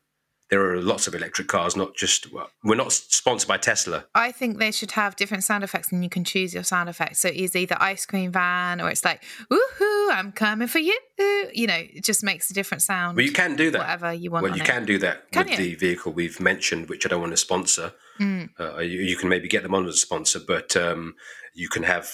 There 0.53 0.71
are 0.71 0.83
lots 0.83 1.07
of 1.07 1.15
electric 1.15 1.49
cars, 1.49 1.77
not 1.77 1.97
just. 1.97 2.31
Well, 2.31 2.51
we're 2.63 2.75
not 2.75 2.93
sponsored 2.93 3.49
by 3.49 3.57
Tesla. 3.57 4.05
I 4.15 4.33
think 4.33 4.59
they 4.59 4.71
should 4.71 4.91
have 4.91 5.17
different 5.17 5.45
sound 5.45 5.65
effects 5.65 5.91
and 5.91 6.05
you 6.05 6.11
can 6.11 6.25
choose 6.25 6.53
your 6.53 6.63
sound 6.63 6.91
effects. 6.91 7.21
So 7.21 7.31
it's 7.33 7.57
either 7.57 7.75
ice 7.81 8.05
cream 8.05 8.31
van 8.31 8.79
or 8.79 8.91
it's 8.91 9.03
like, 9.03 9.25
woohoo, 9.51 10.13
I'm 10.13 10.31
coming 10.31 10.69
for 10.69 10.79
you. 10.79 10.95
You 11.55 11.67
know, 11.67 11.79
it 11.79 12.05
just 12.05 12.23
makes 12.23 12.51
a 12.51 12.55
different 12.55 12.83
sound. 12.83 13.17
But 13.17 13.25
you 13.25 13.33
can 13.33 13.57
do 13.57 13.71
that. 13.71 13.79
Whatever 13.79 14.13
you 14.13 14.31
want 14.31 14.43
Well, 14.43 14.55
you 14.55 14.63
it. 14.63 14.67
can 14.67 14.85
do 14.85 14.99
that 14.99 15.33
Can 15.33 15.47
with 15.47 15.53
you? 15.53 15.57
the 15.57 15.75
vehicle 15.77 16.13
we've 16.13 16.39
mentioned, 16.39 16.91
which 16.91 17.07
I 17.07 17.09
don't 17.09 17.23
want 17.23 17.33
to 17.33 17.39
sponsor. 17.39 17.95
Mm. 18.21 18.51
Uh, 18.61 18.81
you, 18.81 19.01
you 19.01 19.17
can 19.17 19.31
maybe 19.31 19.49
get 19.49 19.63
them 19.63 19.75
on 19.75 19.87
as 19.89 19.95
a 19.95 19.99
sponsor, 19.99 20.39
but 20.47 20.77
um, 20.77 21.15
you 21.55 21.71
can 21.71 21.85
have 21.85 22.11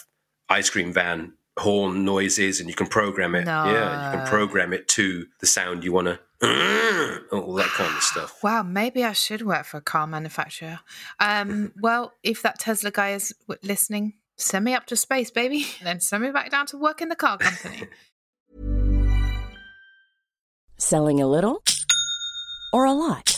ice 0.48 0.70
cream 0.70 0.92
van 0.92 1.32
horn 1.58 2.04
noises, 2.04 2.60
and 2.60 2.68
you 2.68 2.74
can 2.76 2.86
program 2.86 3.34
it. 3.34 3.44
Yeah, 3.44 4.12
you 4.12 4.18
can 4.18 4.28
program 4.28 4.72
it 4.72 4.86
to 4.90 5.26
the 5.40 5.46
sound 5.46 5.82
you 5.82 5.92
want 5.92 6.06
to, 6.06 6.20
all 6.42 7.54
that 7.54 7.70
kind 7.74 7.94
of 7.96 8.02
stuff. 8.02 8.38
Wow, 8.42 8.62
maybe 8.62 9.04
I 9.04 9.12
should 9.12 9.42
work 9.42 9.64
for 9.64 9.78
a 9.78 9.82
car 9.82 10.06
manufacturer. 10.06 10.80
Um, 11.18 11.72
well, 11.80 12.12
if 12.22 12.42
that 12.42 12.58
Tesla 12.58 12.90
guy 12.90 13.12
is 13.12 13.34
listening, 13.62 14.14
send 14.36 14.64
me 14.64 14.74
up 14.74 14.86
to 14.86 14.96
space, 14.96 15.30
baby. 15.30 15.66
Then 15.82 16.00
send 16.00 16.22
me 16.22 16.30
back 16.30 16.50
down 16.50 16.66
to 16.66 16.78
work 16.78 17.00
in 17.00 17.08
the 17.08 17.16
car 17.16 17.38
company. 17.38 17.88
Selling 20.80 21.20
a 21.20 21.26
little 21.26 21.62
or 22.72 22.84
a 22.84 22.92
lot? 22.92 23.37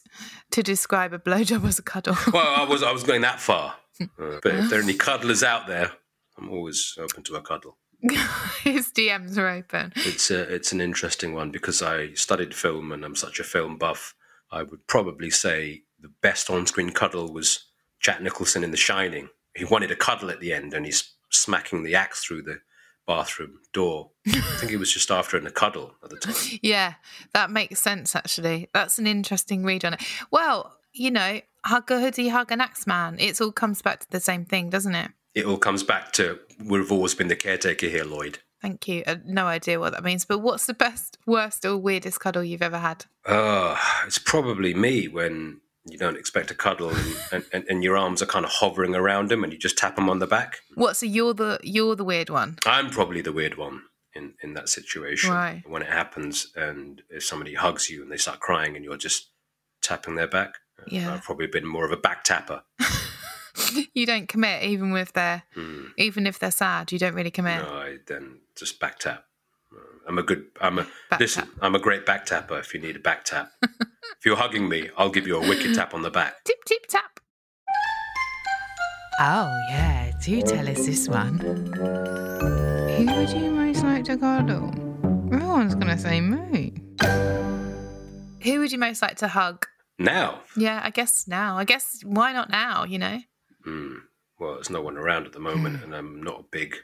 to 0.51 0.63
describe 0.63 1.13
a 1.13 1.19
blowjob 1.19 1.67
as 1.67 1.77
a 1.79 1.83
cuddle. 1.83 2.15
well, 2.33 2.55
I 2.55 2.63
was 2.63 2.83
I 2.83 2.91
was 2.91 3.03
going 3.03 3.21
that 3.21 3.39
far. 3.39 3.75
Uh, 4.17 4.39
but 4.41 4.55
if 4.55 4.69
there 4.69 4.79
are 4.79 4.81
any 4.81 4.93
cuddlers 4.93 5.43
out 5.43 5.67
there, 5.67 5.91
I'm 6.37 6.49
always 6.49 6.97
open 6.97 7.21
to 7.23 7.35
a 7.35 7.41
cuddle. 7.41 7.75
His 8.63 8.91
DMs 8.91 9.37
are 9.37 9.49
open. 9.49 9.93
It's 9.95 10.31
a, 10.31 10.41
it's 10.53 10.71
an 10.71 10.81
interesting 10.81 11.33
one 11.33 11.51
because 11.51 11.81
I 11.81 12.13
studied 12.13 12.53
film 12.53 12.91
and 12.91 13.03
I'm 13.03 13.15
such 13.15 13.39
a 13.39 13.43
film 13.43 13.77
buff. 13.77 14.15
I 14.51 14.63
would 14.63 14.87
probably 14.87 15.29
say 15.29 15.83
the 15.99 16.11
best 16.21 16.49
on-screen 16.49 16.91
cuddle 16.91 17.31
was 17.33 17.65
Jack 17.99 18.21
Nicholson 18.21 18.63
in 18.63 18.71
The 18.71 18.77
Shining. 18.77 19.29
He 19.55 19.65
wanted 19.65 19.91
a 19.91 19.95
cuddle 19.95 20.31
at 20.31 20.39
the 20.39 20.53
end 20.53 20.73
and 20.73 20.85
he's 20.85 21.13
smacking 21.29 21.83
the 21.83 21.95
axe 21.95 22.23
through 22.23 22.43
the 22.43 22.61
bathroom 23.05 23.59
door. 23.73 24.11
I 24.27 24.39
think 24.57 24.71
it 24.71 24.77
was 24.77 24.93
just 24.93 25.11
after 25.11 25.37
in 25.37 25.47
a 25.47 25.51
cuddle 25.51 25.95
at 26.03 26.09
the 26.09 26.17
time. 26.19 26.59
Yeah, 26.61 26.93
that 27.33 27.51
makes 27.51 27.79
sense, 27.79 28.15
actually. 28.15 28.69
That's 28.73 28.99
an 28.99 29.07
interesting 29.07 29.63
read 29.63 29.83
on 29.83 29.95
it. 29.95 30.03
Well, 30.31 30.77
you 30.93 31.11
know, 31.11 31.41
hug 31.65 31.91
a 31.91 31.99
hoodie, 31.99 32.29
hug 32.29 32.51
an 32.51 32.61
axe 32.61 32.87
man. 32.87 33.17
It 33.19 33.41
all 33.41 33.51
comes 33.51 33.81
back 33.81 34.01
to 34.01 34.09
the 34.09 34.19
same 34.19 34.45
thing, 34.45 34.69
doesn't 34.69 34.95
it? 34.95 35.11
It 35.35 35.45
all 35.45 35.57
comes 35.57 35.83
back 35.83 36.11
to 36.13 36.39
we've 36.63 36.91
always 36.91 37.15
been 37.15 37.27
the 37.27 37.35
caretaker 37.35 37.87
here, 37.87 38.03
Lloyd. 38.03 38.39
Thank 38.61 38.87
you. 38.87 39.03
Uh, 39.07 39.15
no 39.25 39.45
idea 39.45 39.79
what 39.79 39.93
that 39.93 40.03
means, 40.03 40.25
but 40.25 40.39
what's 40.39 40.65
the 40.65 40.73
best, 40.73 41.17
worst, 41.25 41.63
or 41.63 41.77
weirdest 41.77 42.19
cuddle 42.19 42.43
you've 42.43 42.61
ever 42.61 42.79
had? 42.79 43.05
Uh, 43.25 43.77
it's 44.05 44.17
probably 44.17 44.73
me 44.73 45.07
when 45.07 45.61
you 45.89 45.97
don't 45.97 46.17
expect 46.17 46.51
a 46.51 46.53
cuddle 46.55 46.89
and, 46.89 47.15
and, 47.31 47.45
and, 47.53 47.65
and 47.69 47.83
your 47.83 47.95
arms 47.97 48.21
are 48.21 48.25
kind 48.25 48.43
of 48.45 48.51
hovering 48.51 48.95
around 48.95 49.31
him 49.31 49.43
and 49.43 49.53
you 49.53 49.59
just 49.59 49.77
tap 49.77 49.97
him 49.97 50.09
on 50.09 50.19
the 50.19 50.27
back. 50.27 50.57
What? 50.75 50.97
So 50.97 51.05
you're 51.05 51.33
the 51.33 51.59
you're 51.63 51.95
the 51.95 52.03
weird 52.03 52.29
one. 52.29 52.57
I'm 52.65 52.89
probably 52.89 53.21
the 53.21 53.31
weird 53.31 53.57
one 53.57 53.83
in, 54.13 54.33
in 54.43 54.55
that 54.55 54.67
situation 54.67 55.31
Right. 55.31 55.63
when 55.65 55.81
it 55.81 55.87
happens 55.89 56.51
and 56.55 57.01
if 57.09 57.23
somebody 57.23 57.53
hugs 57.53 57.89
you 57.89 58.01
and 58.03 58.11
they 58.11 58.17
start 58.17 58.39
crying 58.41 58.75
and 58.75 58.83
you're 58.83 58.97
just 58.97 59.29
tapping 59.81 60.15
their 60.15 60.27
back. 60.27 60.55
Yeah. 60.87 61.13
I've 61.13 61.23
probably 61.23 61.47
been 61.47 61.65
more 61.65 61.85
of 61.85 61.91
a 61.91 61.97
back 61.97 62.23
tapper. 62.25 62.63
you 63.93 64.05
don't 64.05 64.27
commit 64.29 64.63
even 64.63 64.91
with 64.91 65.13
their 65.13 65.43
Hmm. 65.53 65.87
even 65.97 66.27
if 66.27 66.39
they're 66.39 66.51
sad. 66.51 66.91
You 66.91 66.99
don't 66.99 67.13
really 67.15 67.31
commit. 67.31 67.61
No, 67.63 67.73
I 67.73 67.97
then 68.07 68.39
just 68.55 68.79
back 68.79 68.99
tap. 68.99 69.23
I'm 70.07 70.17
a 70.17 70.23
good. 70.23 70.45
I'm 70.59 70.79
a 70.79 70.87
Back 71.09 71.19
listen. 71.19 71.43
tap. 71.45 71.53
I'm 71.61 71.75
a 71.75 71.79
great 71.79 72.05
back 72.05 72.25
tapper. 72.25 72.57
If 72.57 72.73
you 72.73 72.79
need 72.79 72.95
a 72.95 72.99
back 72.99 73.25
tap, 73.25 73.51
if 73.63 74.25
you're 74.25 74.37
hugging 74.37 74.67
me, 74.67 74.89
I'll 74.97 75.11
give 75.11 75.27
you 75.27 75.37
a 75.37 75.47
wicked 75.47 75.75
tap 75.75 75.93
on 75.93 76.01
the 76.01 76.09
back. 76.09 76.43
Tip 76.45 76.57
tip 76.65 76.85
tap. 76.87 77.19
Oh 79.21 79.55
yeah, 79.69 80.11
do 80.23 80.41
tell 80.41 80.67
us 80.67 80.85
this 80.85 81.07
one. 81.07 81.37
Who 81.39 83.05
would 83.15 83.29
you 83.31 83.51
most 83.51 83.83
like 83.83 84.05
to 84.05 84.17
cuddle? 84.17 84.69
Everyone's 85.31 85.75
gonna 85.75 85.97
say 85.97 86.21
me. 86.21 86.73
Who 88.43 88.59
would 88.59 88.71
you 88.71 88.77
most 88.79 89.01
like 89.01 89.17
to 89.17 89.27
hug? 89.27 89.67
Now, 89.99 90.39
Yeah, 90.55 90.79
I 90.81 90.89
guess 90.91 91.27
now. 91.27 91.57
I 91.57 91.65
guess 91.65 91.99
why 92.05 92.31
not 92.31 92.49
now? 92.49 92.85
You 92.85 92.97
know. 92.99 93.19
Hmm, 93.63 93.95
well, 94.39 94.55
there's 94.55 94.69
no 94.69 94.81
one 94.81 94.97
around 94.97 95.25
at 95.25 95.33
the 95.33 95.39
moment, 95.39 95.83
and 95.83 95.93
I'm 95.93 96.21
not 96.23 96.39
a 96.39 96.45
big, 96.51 96.75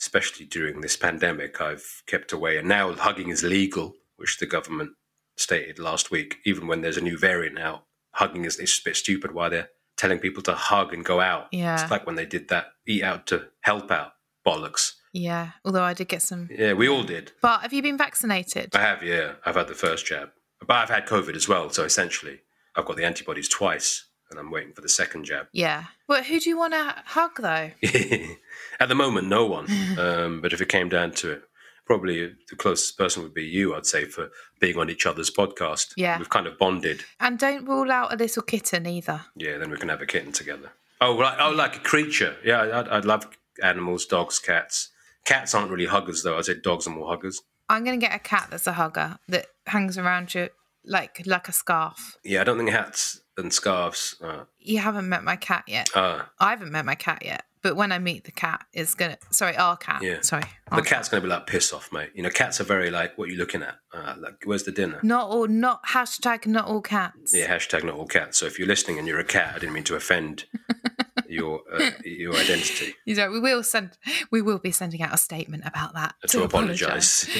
especially 0.00 0.46
during 0.46 0.80
this 0.80 0.96
pandemic. 0.96 1.60
I've 1.60 2.02
kept 2.06 2.32
away, 2.32 2.58
and 2.58 2.68
now 2.68 2.92
hugging 2.92 3.30
is 3.30 3.42
legal, 3.42 3.94
which 4.16 4.38
the 4.38 4.46
government 4.46 4.92
stated 5.36 5.78
last 5.78 6.10
week. 6.10 6.36
Even 6.44 6.66
when 6.66 6.82
there's 6.82 6.98
a 6.98 7.02
new 7.02 7.18
variant 7.18 7.58
out, 7.58 7.84
hugging 8.12 8.44
is 8.44 8.58
it's 8.58 8.78
a 8.78 8.82
bit 8.84 8.96
stupid. 8.96 9.32
Why 9.32 9.48
they're 9.48 9.70
telling 9.96 10.18
people 10.18 10.42
to 10.44 10.54
hug 10.54 10.92
and 10.92 11.04
go 11.04 11.20
out? 11.20 11.46
Yeah. 11.52 11.80
it's 11.80 11.90
like 11.90 12.06
when 12.06 12.16
they 12.16 12.26
did 12.26 12.48
that 12.48 12.66
eat 12.86 13.02
out 13.02 13.26
to 13.28 13.46
help 13.62 13.90
out 13.90 14.12
bollocks. 14.46 14.94
Yeah. 15.12 15.50
Although 15.64 15.82
I 15.82 15.94
did 15.94 16.08
get 16.08 16.22
some. 16.22 16.48
Yeah, 16.50 16.74
we 16.74 16.88
all 16.88 17.02
did. 17.02 17.32
But 17.42 17.62
have 17.62 17.72
you 17.72 17.82
been 17.82 17.98
vaccinated? 17.98 18.74
I 18.74 18.80
have, 18.80 19.02
yeah. 19.02 19.32
I've 19.44 19.56
had 19.56 19.68
the 19.68 19.74
first 19.74 20.06
jab, 20.06 20.30
but 20.66 20.76
I've 20.76 20.90
had 20.90 21.06
COVID 21.06 21.34
as 21.34 21.48
well. 21.48 21.70
So 21.70 21.84
essentially, 21.84 22.40
I've 22.76 22.84
got 22.84 22.96
the 22.96 23.04
antibodies 23.04 23.48
twice, 23.48 24.06
and 24.30 24.38
I'm 24.38 24.50
waiting 24.50 24.72
for 24.72 24.80
the 24.80 24.88
second 24.88 25.24
jab. 25.24 25.46
Yeah. 25.52 25.84
Well, 26.08 26.22
who 26.22 26.40
do 26.40 26.48
you 26.48 26.58
want 26.58 26.72
to 26.72 26.94
hug 27.06 27.32
though? 27.40 27.70
At 28.80 28.88
the 28.88 28.94
moment, 28.94 29.28
no 29.28 29.46
one. 29.46 29.66
Um, 29.98 30.40
but 30.40 30.52
if 30.52 30.60
it 30.60 30.68
came 30.68 30.88
down 30.88 31.10
to 31.12 31.32
it, 31.32 31.42
probably 31.84 32.32
the 32.48 32.56
closest 32.56 32.96
person 32.96 33.22
would 33.22 33.34
be 33.34 33.44
you. 33.44 33.74
I'd 33.74 33.84
say 33.84 34.04
for 34.04 34.30
being 34.60 34.78
on 34.78 34.88
each 34.88 35.04
other's 35.04 35.30
podcast. 35.30 35.92
Yeah. 35.96 36.16
we've 36.18 36.30
kind 36.30 36.46
of 36.46 36.56
bonded. 36.58 37.04
And 37.18 37.38
don't 37.38 37.66
rule 37.66 37.90
out 37.90 38.12
a 38.12 38.16
little 38.16 38.42
kitten 38.42 38.86
either. 38.86 39.22
Yeah, 39.36 39.58
then 39.58 39.70
we 39.70 39.76
can 39.76 39.88
have 39.88 40.00
a 40.00 40.06
kitten 40.06 40.32
together. 40.32 40.70
Oh, 41.00 41.12
like, 41.14 41.36
oh, 41.40 41.50
like 41.50 41.76
a 41.76 41.80
creature. 41.80 42.36
Yeah, 42.44 42.80
I'd, 42.80 42.88
I'd 42.88 43.04
love 43.04 43.26
animals, 43.62 44.06
dogs, 44.06 44.38
cats. 44.38 44.90
Cats 45.24 45.54
aren't 45.54 45.70
really 45.70 45.86
huggers, 45.86 46.22
though. 46.22 46.38
I'd 46.38 46.44
say 46.44 46.54
dogs 46.62 46.86
are 46.86 46.90
more 46.90 47.08
huggers. 47.08 47.42
I'm 47.68 47.84
gonna 47.84 47.98
get 47.98 48.14
a 48.14 48.18
cat 48.18 48.48
that's 48.50 48.66
a 48.66 48.72
hugger 48.72 49.18
that 49.28 49.46
hangs 49.66 49.96
around 49.96 50.34
you 50.34 50.48
like 50.84 51.22
like 51.24 51.48
a 51.48 51.52
scarf. 51.52 52.16
Yeah, 52.24 52.40
I 52.40 52.44
don't 52.44 52.58
think 52.58 52.70
hats 52.70 53.20
and 53.40 53.52
scarves. 53.52 54.16
Uh, 54.22 54.44
You 54.58 54.78
haven't 54.78 55.08
met 55.08 55.24
my 55.24 55.36
cat 55.36 55.64
yet. 55.66 55.90
uh, 55.96 56.22
I 56.38 56.50
haven't 56.50 56.70
met 56.70 56.84
my 56.84 56.94
cat 56.94 57.22
yet. 57.24 57.44
But 57.62 57.76
when 57.76 57.92
I 57.92 57.98
meet 57.98 58.24
the 58.24 58.32
cat, 58.32 58.64
it's 58.72 58.94
gonna 58.94 59.18
sorry, 59.30 59.54
our 59.54 59.76
cat. 59.76 60.02
Yeah. 60.02 60.22
Sorry. 60.22 60.44
the 60.74 60.80
cat's 60.80 61.10
going 61.10 61.20
to 61.22 61.26
be 61.28 61.30
like, 61.30 61.46
piss 61.46 61.74
off, 61.74 61.92
mate. 61.92 62.08
You 62.14 62.22
know, 62.22 62.30
cats 62.30 62.58
are 62.58 62.64
very 62.64 62.90
like, 62.90 63.18
what 63.18 63.28
are 63.28 63.32
you 63.32 63.36
looking 63.36 63.62
at? 63.62 63.74
Uh, 63.92 64.14
like, 64.18 64.44
where's 64.44 64.62
the 64.62 64.72
dinner? 64.72 64.98
Not 65.02 65.28
all 65.28 65.46
not 65.46 65.84
hashtag 65.88 66.46
not 66.46 66.64
all 66.66 66.80
cats. 66.80 67.34
Yeah, 67.36 67.54
hashtag 67.54 67.84
not 67.84 67.96
all 67.96 68.06
cats. 68.06 68.38
So 68.38 68.46
if 68.46 68.58
you're 68.58 68.66
listening 68.66 68.98
and 68.98 69.06
you're 69.06 69.18
a 69.20 69.24
cat, 69.24 69.52
I 69.54 69.58
didn't 69.58 69.74
mean 69.74 69.84
to 69.84 69.94
offend 69.96 70.44
your 71.28 71.60
uh, 71.70 71.90
your 72.02 72.34
identity. 72.34 72.94
You 73.04 73.16
know, 73.16 73.30
we 73.30 73.40
will 73.40 73.62
send 73.62 73.98
we 74.30 74.40
will 74.40 74.58
be 74.58 74.70
sending 74.70 75.02
out 75.02 75.12
a 75.12 75.18
statement 75.18 75.64
about 75.66 75.92
that. 75.92 76.14
To, 76.28 76.42
apologise. 76.44 77.26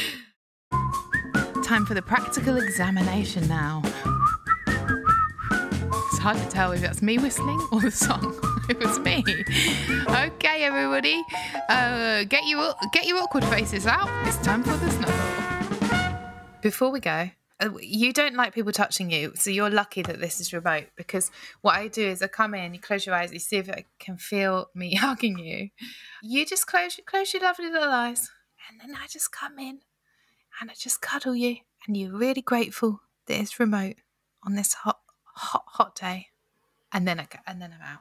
Time 1.65 1.87
for 1.87 1.95
the 1.95 2.03
practical 2.03 2.57
examination 2.59 3.49
now. 3.49 3.81
Hard 6.21 6.37
to 6.37 6.49
tell 6.51 6.73
if 6.73 6.83
that's 6.83 7.01
me 7.01 7.17
whistling 7.17 7.67
or 7.73 7.81
the 7.81 7.91
song. 7.91 8.39
it 8.69 8.79
was 8.79 8.99
me. 8.99 9.25
Okay, 10.07 10.65
everybody, 10.65 11.23
uh, 11.71 12.25
get 12.25 12.47
your 12.47 12.75
get 12.93 13.07
your 13.07 13.17
awkward 13.23 13.43
faces 13.47 13.87
out. 13.87 14.07
It's 14.27 14.37
time 14.37 14.63
for 14.63 14.77
the 14.77 14.91
snuggle. 14.91 16.51
Before 16.61 16.91
we 16.91 17.01
go, 17.01 17.31
uh, 17.59 17.71
you 17.81 18.13
don't 18.13 18.35
like 18.35 18.55
people 18.55 18.71
touching 18.71 19.11
you, 19.11 19.33
so 19.35 19.49
you're 19.49 19.71
lucky 19.71 20.03
that 20.03 20.21
this 20.21 20.41
is 20.41 20.53
remote. 20.53 20.89
Because 20.95 21.31
what 21.63 21.77
I 21.77 21.89
do 21.89 22.07
is 22.07 22.21
I 22.21 22.27
come 22.27 22.55
in, 22.55 22.75
you 22.75 22.81
close 22.81 23.07
your 23.07 23.15
eyes, 23.15 23.33
you 23.33 23.39
see 23.39 23.57
if 23.57 23.71
I 23.71 23.87
can 23.99 24.19
feel 24.19 24.69
me 24.75 24.95
hugging 24.97 25.39
you. 25.39 25.71
You 26.23 26.45
just 26.45 26.67
close 26.67 27.01
close 27.07 27.33
your 27.33 27.43
lovely 27.45 27.71
little 27.71 27.89
eyes, 27.89 28.31
and 28.69 28.79
then 28.79 28.95
I 28.95 29.07
just 29.07 29.33
come 29.33 29.59
in 29.59 29.81
and 30.61 30.71
I 30.71 30.75
just 30.79 31.01
cuddle 31.01 31.35
you, 31.35 31.57
and 31.87 31.97
you're 31.97 32.13
really 32.13 32.43
grateful 32.43 33.01
that 33.27 33.41
it's 33.41 33.59
remote 33.59 33.97
on 34.43 34.55
this 34.55 34.75
hot, 34.75 34.99
hot, 35.35 35.65
hot 35.67 35.95
day, 35.95 36.29
and 36.93 37.07
then 37.07 37.21
I 37.21 37.25
go, 37.25 37.39
and 37.47 37.61
then 37.61 37.73
I'm 37.73 37.83
out. 37.95 38.01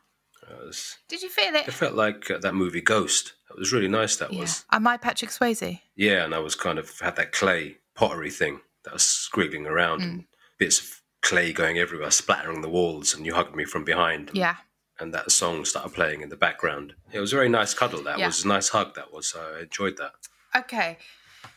Was- 0.65 0.97
Did 1.07 1.21
you 1.21 1.29
feel 1.29 1.53
it? 1.55 1.67
it 1.67 1.73
felt 1.73 1.93
like 1.95 2.29
uh, 2.31 2.37
that 2.39 2.55
movie 2.55 2.81
Ghost. 2.81 3.33
That 3.49 3.57
was 3.57 3.71
really 3.73 3.87
nice. 3.87 4.15
That 4.17 4.33
yeah. 4.33 4.39
was. 4.41 4.65
Am 4.71 4.87
I 4.87 4.97
Patrick 4.97 5.31
Swayze? 5.31 5.81
Yeah, 5.95 6.23
and 6.25 6.33
I 6.33 6.39
was 6.39 6.55
kind 6.55 6.79
of 6.79 6.97
had 6.99 7.15
that 7.17 7.31
clay 7.31 7.77
pottery 7.95 8.31
thing 8.31 8.61
that 8.83 8.93
was 8.93 9.03
squiggling 9.03 9.65
around 9.67 9.99
Mm. 10.01 10.03
and 10.03 10.25
bits 10.57 10.79
of 10.79 11.01
clay 11.21 11.51
going 11.53 11.77
everywhere, 11.77 12.11
splattering 12.11 12.61
the 12.61 12.69
walls, 12.69 13.13
and 13.13 13.25
you 13.25 13.33
hugged 13.35 13.55
me 13.55 13.65
from 13.65 13.83
behind. 13.83 14.31
Yeah. 14.33 14.55
And 14.99 15.13
that 15.13 15.31
song 15.31 15.65
started 15.65 15.93
playing 15.93 16.21
in 16.21 16.29
the 16.29 16.35
background. 16.37 16.93
It 17.11 17.19
was 17.19 17.31
a 17.33 17.35
very 17.35 17.49
nice 17.49 17.73
cuddle. 17.73 18.03
That 18.03 18.19
Yeah. 18.19 18.27
was 18.27 18.43
a 18.43 18.47
nice 18.47 18.69
hug. 18.69 18.95
That 18.95 19.13
was. 19.13 19.35
I 19.35 19.61
enjoyed 19.61 19.97
that. 19.97 20.11
Okay. 20.55 20.97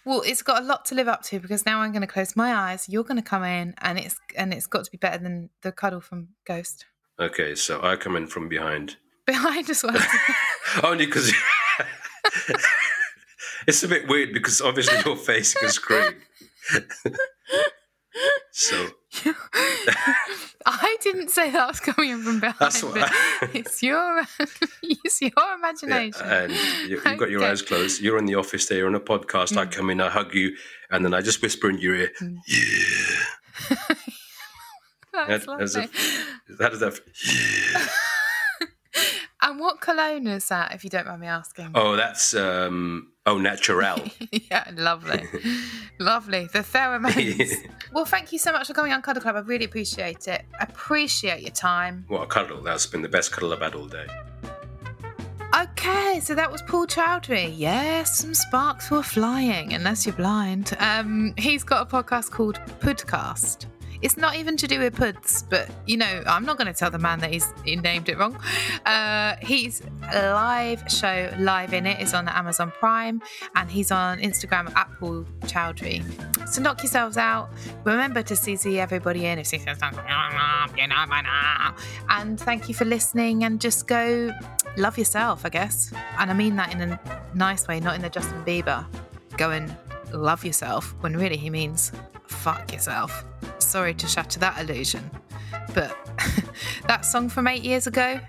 Well, 0.04 0.22
it's 0.26 0.42
got 0.42 0.62
a 0.62 0.64
lot 0.64 0.84
to 0.86 0.94
live 0.94 1.08
up 1.08 1.22
to 1.24 1.38
because 1.38 1.64
now 1.64 1.80
I'm 1.80 1.92
going 1.92 2.02
to 2.02 2.08
close 2.08 2.34
my 2.34 2.54
eyes. 2.54 2.88
You're 2.88 3.04
going 3.04 3.16
to 3.16 3.22
come 3.22 3.44
in, 3.44 3.74
and 3.78 3.98
it's 3.98 4.16
and 4.36 4.52
it's 4.52 4.66
got 4.66 4.84
to 4.84 4.90
be 4.90 4.98
better 4.98 5.18
than 5.18 5.50
the 5.62 5.70
cuddle 5.70 6.00
from 6.00 6.28
Ghost. 6.44 6.86
Okay, 7.20 7.54
so 7.54 7.80
I 7.82 7.96
come 7.96 8.16
in 8.16 8.26
from 8.26 8.48
behind. 8.48 8.96
Behind 9.26 9.70
as 9.70 9.84
well. 9.84 9.96
Only 10.82 11.06
because 11.06 11.32
it's 13.68 13.84
a 13.84 13.88
bit 13.88 14.08
weird 14.08 14.32
because 14.32 14.60
obviously 14.60 14.98
you're 15.06 15.14
facing 15.14 15.64
a 15.64 15.70
screen. 15.70 16.16
so 18.50 18.88
I 20.64 20.96
didn't 21.02 21.30
say 21.30 21.50
that 21.50 21.60
I 21.60 21.66
was 21.66 21.80
coming 21.80 22.10
in 22.10 22.22
from 22.22 22.40
behind. 22.40 22.56
That's 22.58 22.82
what 22.82 22.96
I- 23.02 23.48
it's 23.52 23.82
your 23.82 24.22
it's 24.82 25.20
your 25.20 25.30
yeah, 25.36 25.54
imagination. 25.56 26.22
and 26.26 26.52
you, 26.52 27.00
you've 27.04 27.18
got 27.18 27.30
your 27.30 27.44
eyes 27.44 27.62
closed. 27.62 28.00
You're 28.00 28.18
in 28.18 28.24
the 28.26 28.36
office 28.36 28.66
there, 28.66 28.78
you're 28.78 28.86
on 28.86 28.94
a 28.94 29.00
podcast. 29.00 29.56
I 29.56 29.66
come 29.66 29.90
in, 29.90 30.00
I 30.00 30.08
hug 30.08 30.34
you, 30.34 30.56
and 30.90 31.04
then 31.04 31.12
I 31.14 31.20
just 31.20 31.42
whisper 31.42 31.68
in 31.68 31.78
your 31.78 31.94
ear, 31.94 32.10
Mm. 32.20 32.38
"Yeah." 32.46 33.76
That's 35.26 35.44
That- 35.46 35.60
lovely. 35.60 35.88
How 36.58 36.68
does 36.70 36.80
that? 36.80 37.00
And 39.44 39.58
what 39.58 39.80
cologne 39.80 40.28
is 40.28 40.46
that, 40.48 40.72
if 40.74 40.84
you 40.84 40.90
don't 40.90 41.06
mind 41.06 41.20
me 41.20 41.26
asking? 41.26 41.72
Oh, 41.74 41.96
that's 41.96 42.32
um. 42.34 43.11
Oh, 43.24 43.38
natural. 43.38 44.00
yeah, 44.32 44.68
lovely. 44.74 45.22
lovely. 46.00 46.48
The 46.52 46.58
pheromones. 46.60 47.52
well, 47.92 48.04
thank 48.04 48.32
you 48.32 48.38
so 48.38 48.50
much 48.52 48.66
for 48.66 48.74
coming 48.74 48.92
on 48.92 49.00
Cuddle 49.00 49.22
Club. 49.22 49.36
I 49.36 49.40
really 49.40 49.64
appreciate 49.64 50.26
it. 50.26 50.44
Appreciate 50.60 51.40
your 51.42 51.52
time. 51.52 52.04
what 52.08 52.22
a 52.22 52.26
cuddle! 52.26 52.62
That's 52.62 52.86
been 52.86 53.02
the 53.02 53.08
best 53.08 53.30
cuddle 53.30 53.52
I've 53.52 53.60
had 53.60 53.74
all 53.74 53.86
day. 53.86 54.06
Okay, 55.54 56.18
so 56.20 56.34
that 56.34 56.50
was 56.50 56.62
Paul 56.62 56.86
Chowdhury. 56.86 57.52
Yes, 57.56 58.18
some 58.18 58.34
sparks 58.34 58.90
were 58.90 59.02
flying, 59.02 59.74
unless 59.74 60.06
you're 60.06 60.14
blind. 60.16 60.74
Um, 60.80 61.34
he's 61.36 61.62
got 61.62 61.86
a 61.86 61.96
podcast 61.96 62.30
called 62.30 62.58
Pudcast. 62.80 63.66
It's 64.02 64.16
not 64.16 64.36
even 64.36 64.56
to 64.56 64.66
do 64.66 64.80
with 64.80 64.96
puds, 64.96 65.44
but 65.44 65.70
you 65.86 65.96
know, 65.96 66.22
I'm 66.26 66.44
not 66.44 66.58
going 66.58 66.66
to 66.66 66.78
tell 66.78 66.90
the 66.90 66.98
man 66.98 67.20
that 67.20 67.30
he's 67.30 67.46
he 67.64 67.76
named 67.76 68.08
it 68.08 68.18
wrong. 68.18 68.36
Uh, 68.84 69.36
he's 69.40 69.82
live 70.12 70.82
show, 70.88 71.32
Live 71.38 71.70
Innit, 71.70 72.00
is 72.00 72.12
on 72.12 72.28
Amazon 72.28 72.72
Prime, 72.78 73.22
and 73.54 73.70
he's 73.70 73.90
on 73.92 74.18
Instagram 74.18 74.74
at 74.76 74.88
Paul 74.98 75.24
Chowdhury. 75.42 76.02
So 76.48 76.60
knock 76.60 76.82
yourselves 76.82 77.16
out. 77.16 77.50
Remember 77.84 78.22
to 78.22 78.34
CC 78.34 78.78
everybody 78.78 79.26
in 79.26 79.38
if. 79.38 79.52
And 82.08 82.40
thank 82.40 82.68
you 82.68 82.74
for 82.74 82.84
listening. 82.84 83.44
And 83.44 83.60
just 83.60 83.86
go 83.86 84.32
love 84.76 84.98
yourself, 84.98 85.46
I 85.46 85.48
guess. 85.48 85.92
And 86.18 86.30
I 86.30 86.34
mean 86.34 86.56
that 86.56 86.72
in 86.72 86.80
a 86.80 87.00
nice 87.34 87.68
way, 87.68 87.80
not 87.80 87.94
in 87.94 88.02
the 88.02 88.10
Justin 88.10 88.44
Bieber. 88.44 88.84
Go 89.36 89.50
and 89.50 89.74
love 90.12 90.44
yourself 90.44 90.94
when 91.00 91.16
really 91.16 91.36
he 91.36 91.50
means 91.50 91.92
fuck 92.26 92.72
yourself. 92.72 93.24
Sorry 93.62 93.94
to 93.94 94.06
shatter 94.06 94.38
that 94.40 94.60
illusion, 94.60 95.10
but 95.74 95.96
that 96.86 97.04
song 97.04 97.28
from 97.28 97.46
eight 97.46 97.62
years 97.62 97.86
ago, 97.86 98.20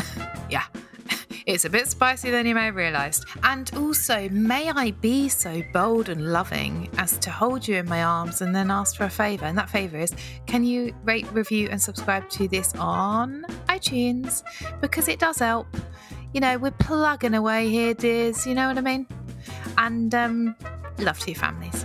yeah. 0.50 0.64
It's 1.44 1.64
a 1.64 1.70
bit 1.70 1.88
spicier 1.88 2.30
than 2.30 2.46
you 2.46 2.54
may 2.54 2.66
have 2.66 2.76
realised. 2.76 3.24
And 3.42 3.68
also, 3.76 4.28
may 4.28 4.70
I 4.70 4.92
be 4.92 5.28
so 5.28 5.60
bold 5.72 6.08
and 6.08 6.32
loving 6.32 6.88
as 6.98 7.18
to 7.18 7.30
hold 7.30 7.66
you 7.66 7.76
in 7.76 7.88
my 7.88 8.04
arms 8.04 8.42
and 8.42 8.54
then 8.54 8.70
ask 8.70 8.96
for 8.96 9.04
a 9.04 9.10
favour? 9.10 9.46
And 9.46 9.58
that 9.58 9.68
favour 9.68 9.98
is 9.98 10.14
can 10.46 10.62
you 10.62 10.94
rate, 11.02 11.26
review, 11.32 11.68
and 11.68 11.82
subscribe 11.82 12.28
to 12.30 12.46
this 12.46 12.72
on 12.76 13.44
iTunes? 13.68 14.44
Because 14.80 15.08
it 15.08 15.18
does 15.18 15.38
help. 15.38 15.66
You 16.32 16.40
know, 16.40 16.58
we're 16.58 16.70
plugging 16.70 17.34
away 17.34 17.68
here, 17.68 17.92
dears. 17.94 18.46
You 18.46 18.54
know 18.54 18.68
what 18.68 18.78
I 18.78 18.82
mean? 18.82 19.08
And 19.78 20.14
um, 20.14 20.56
love 20.98 21.18
to 21.20 21.30
your 21.32 21.40
families. 21.40 21.84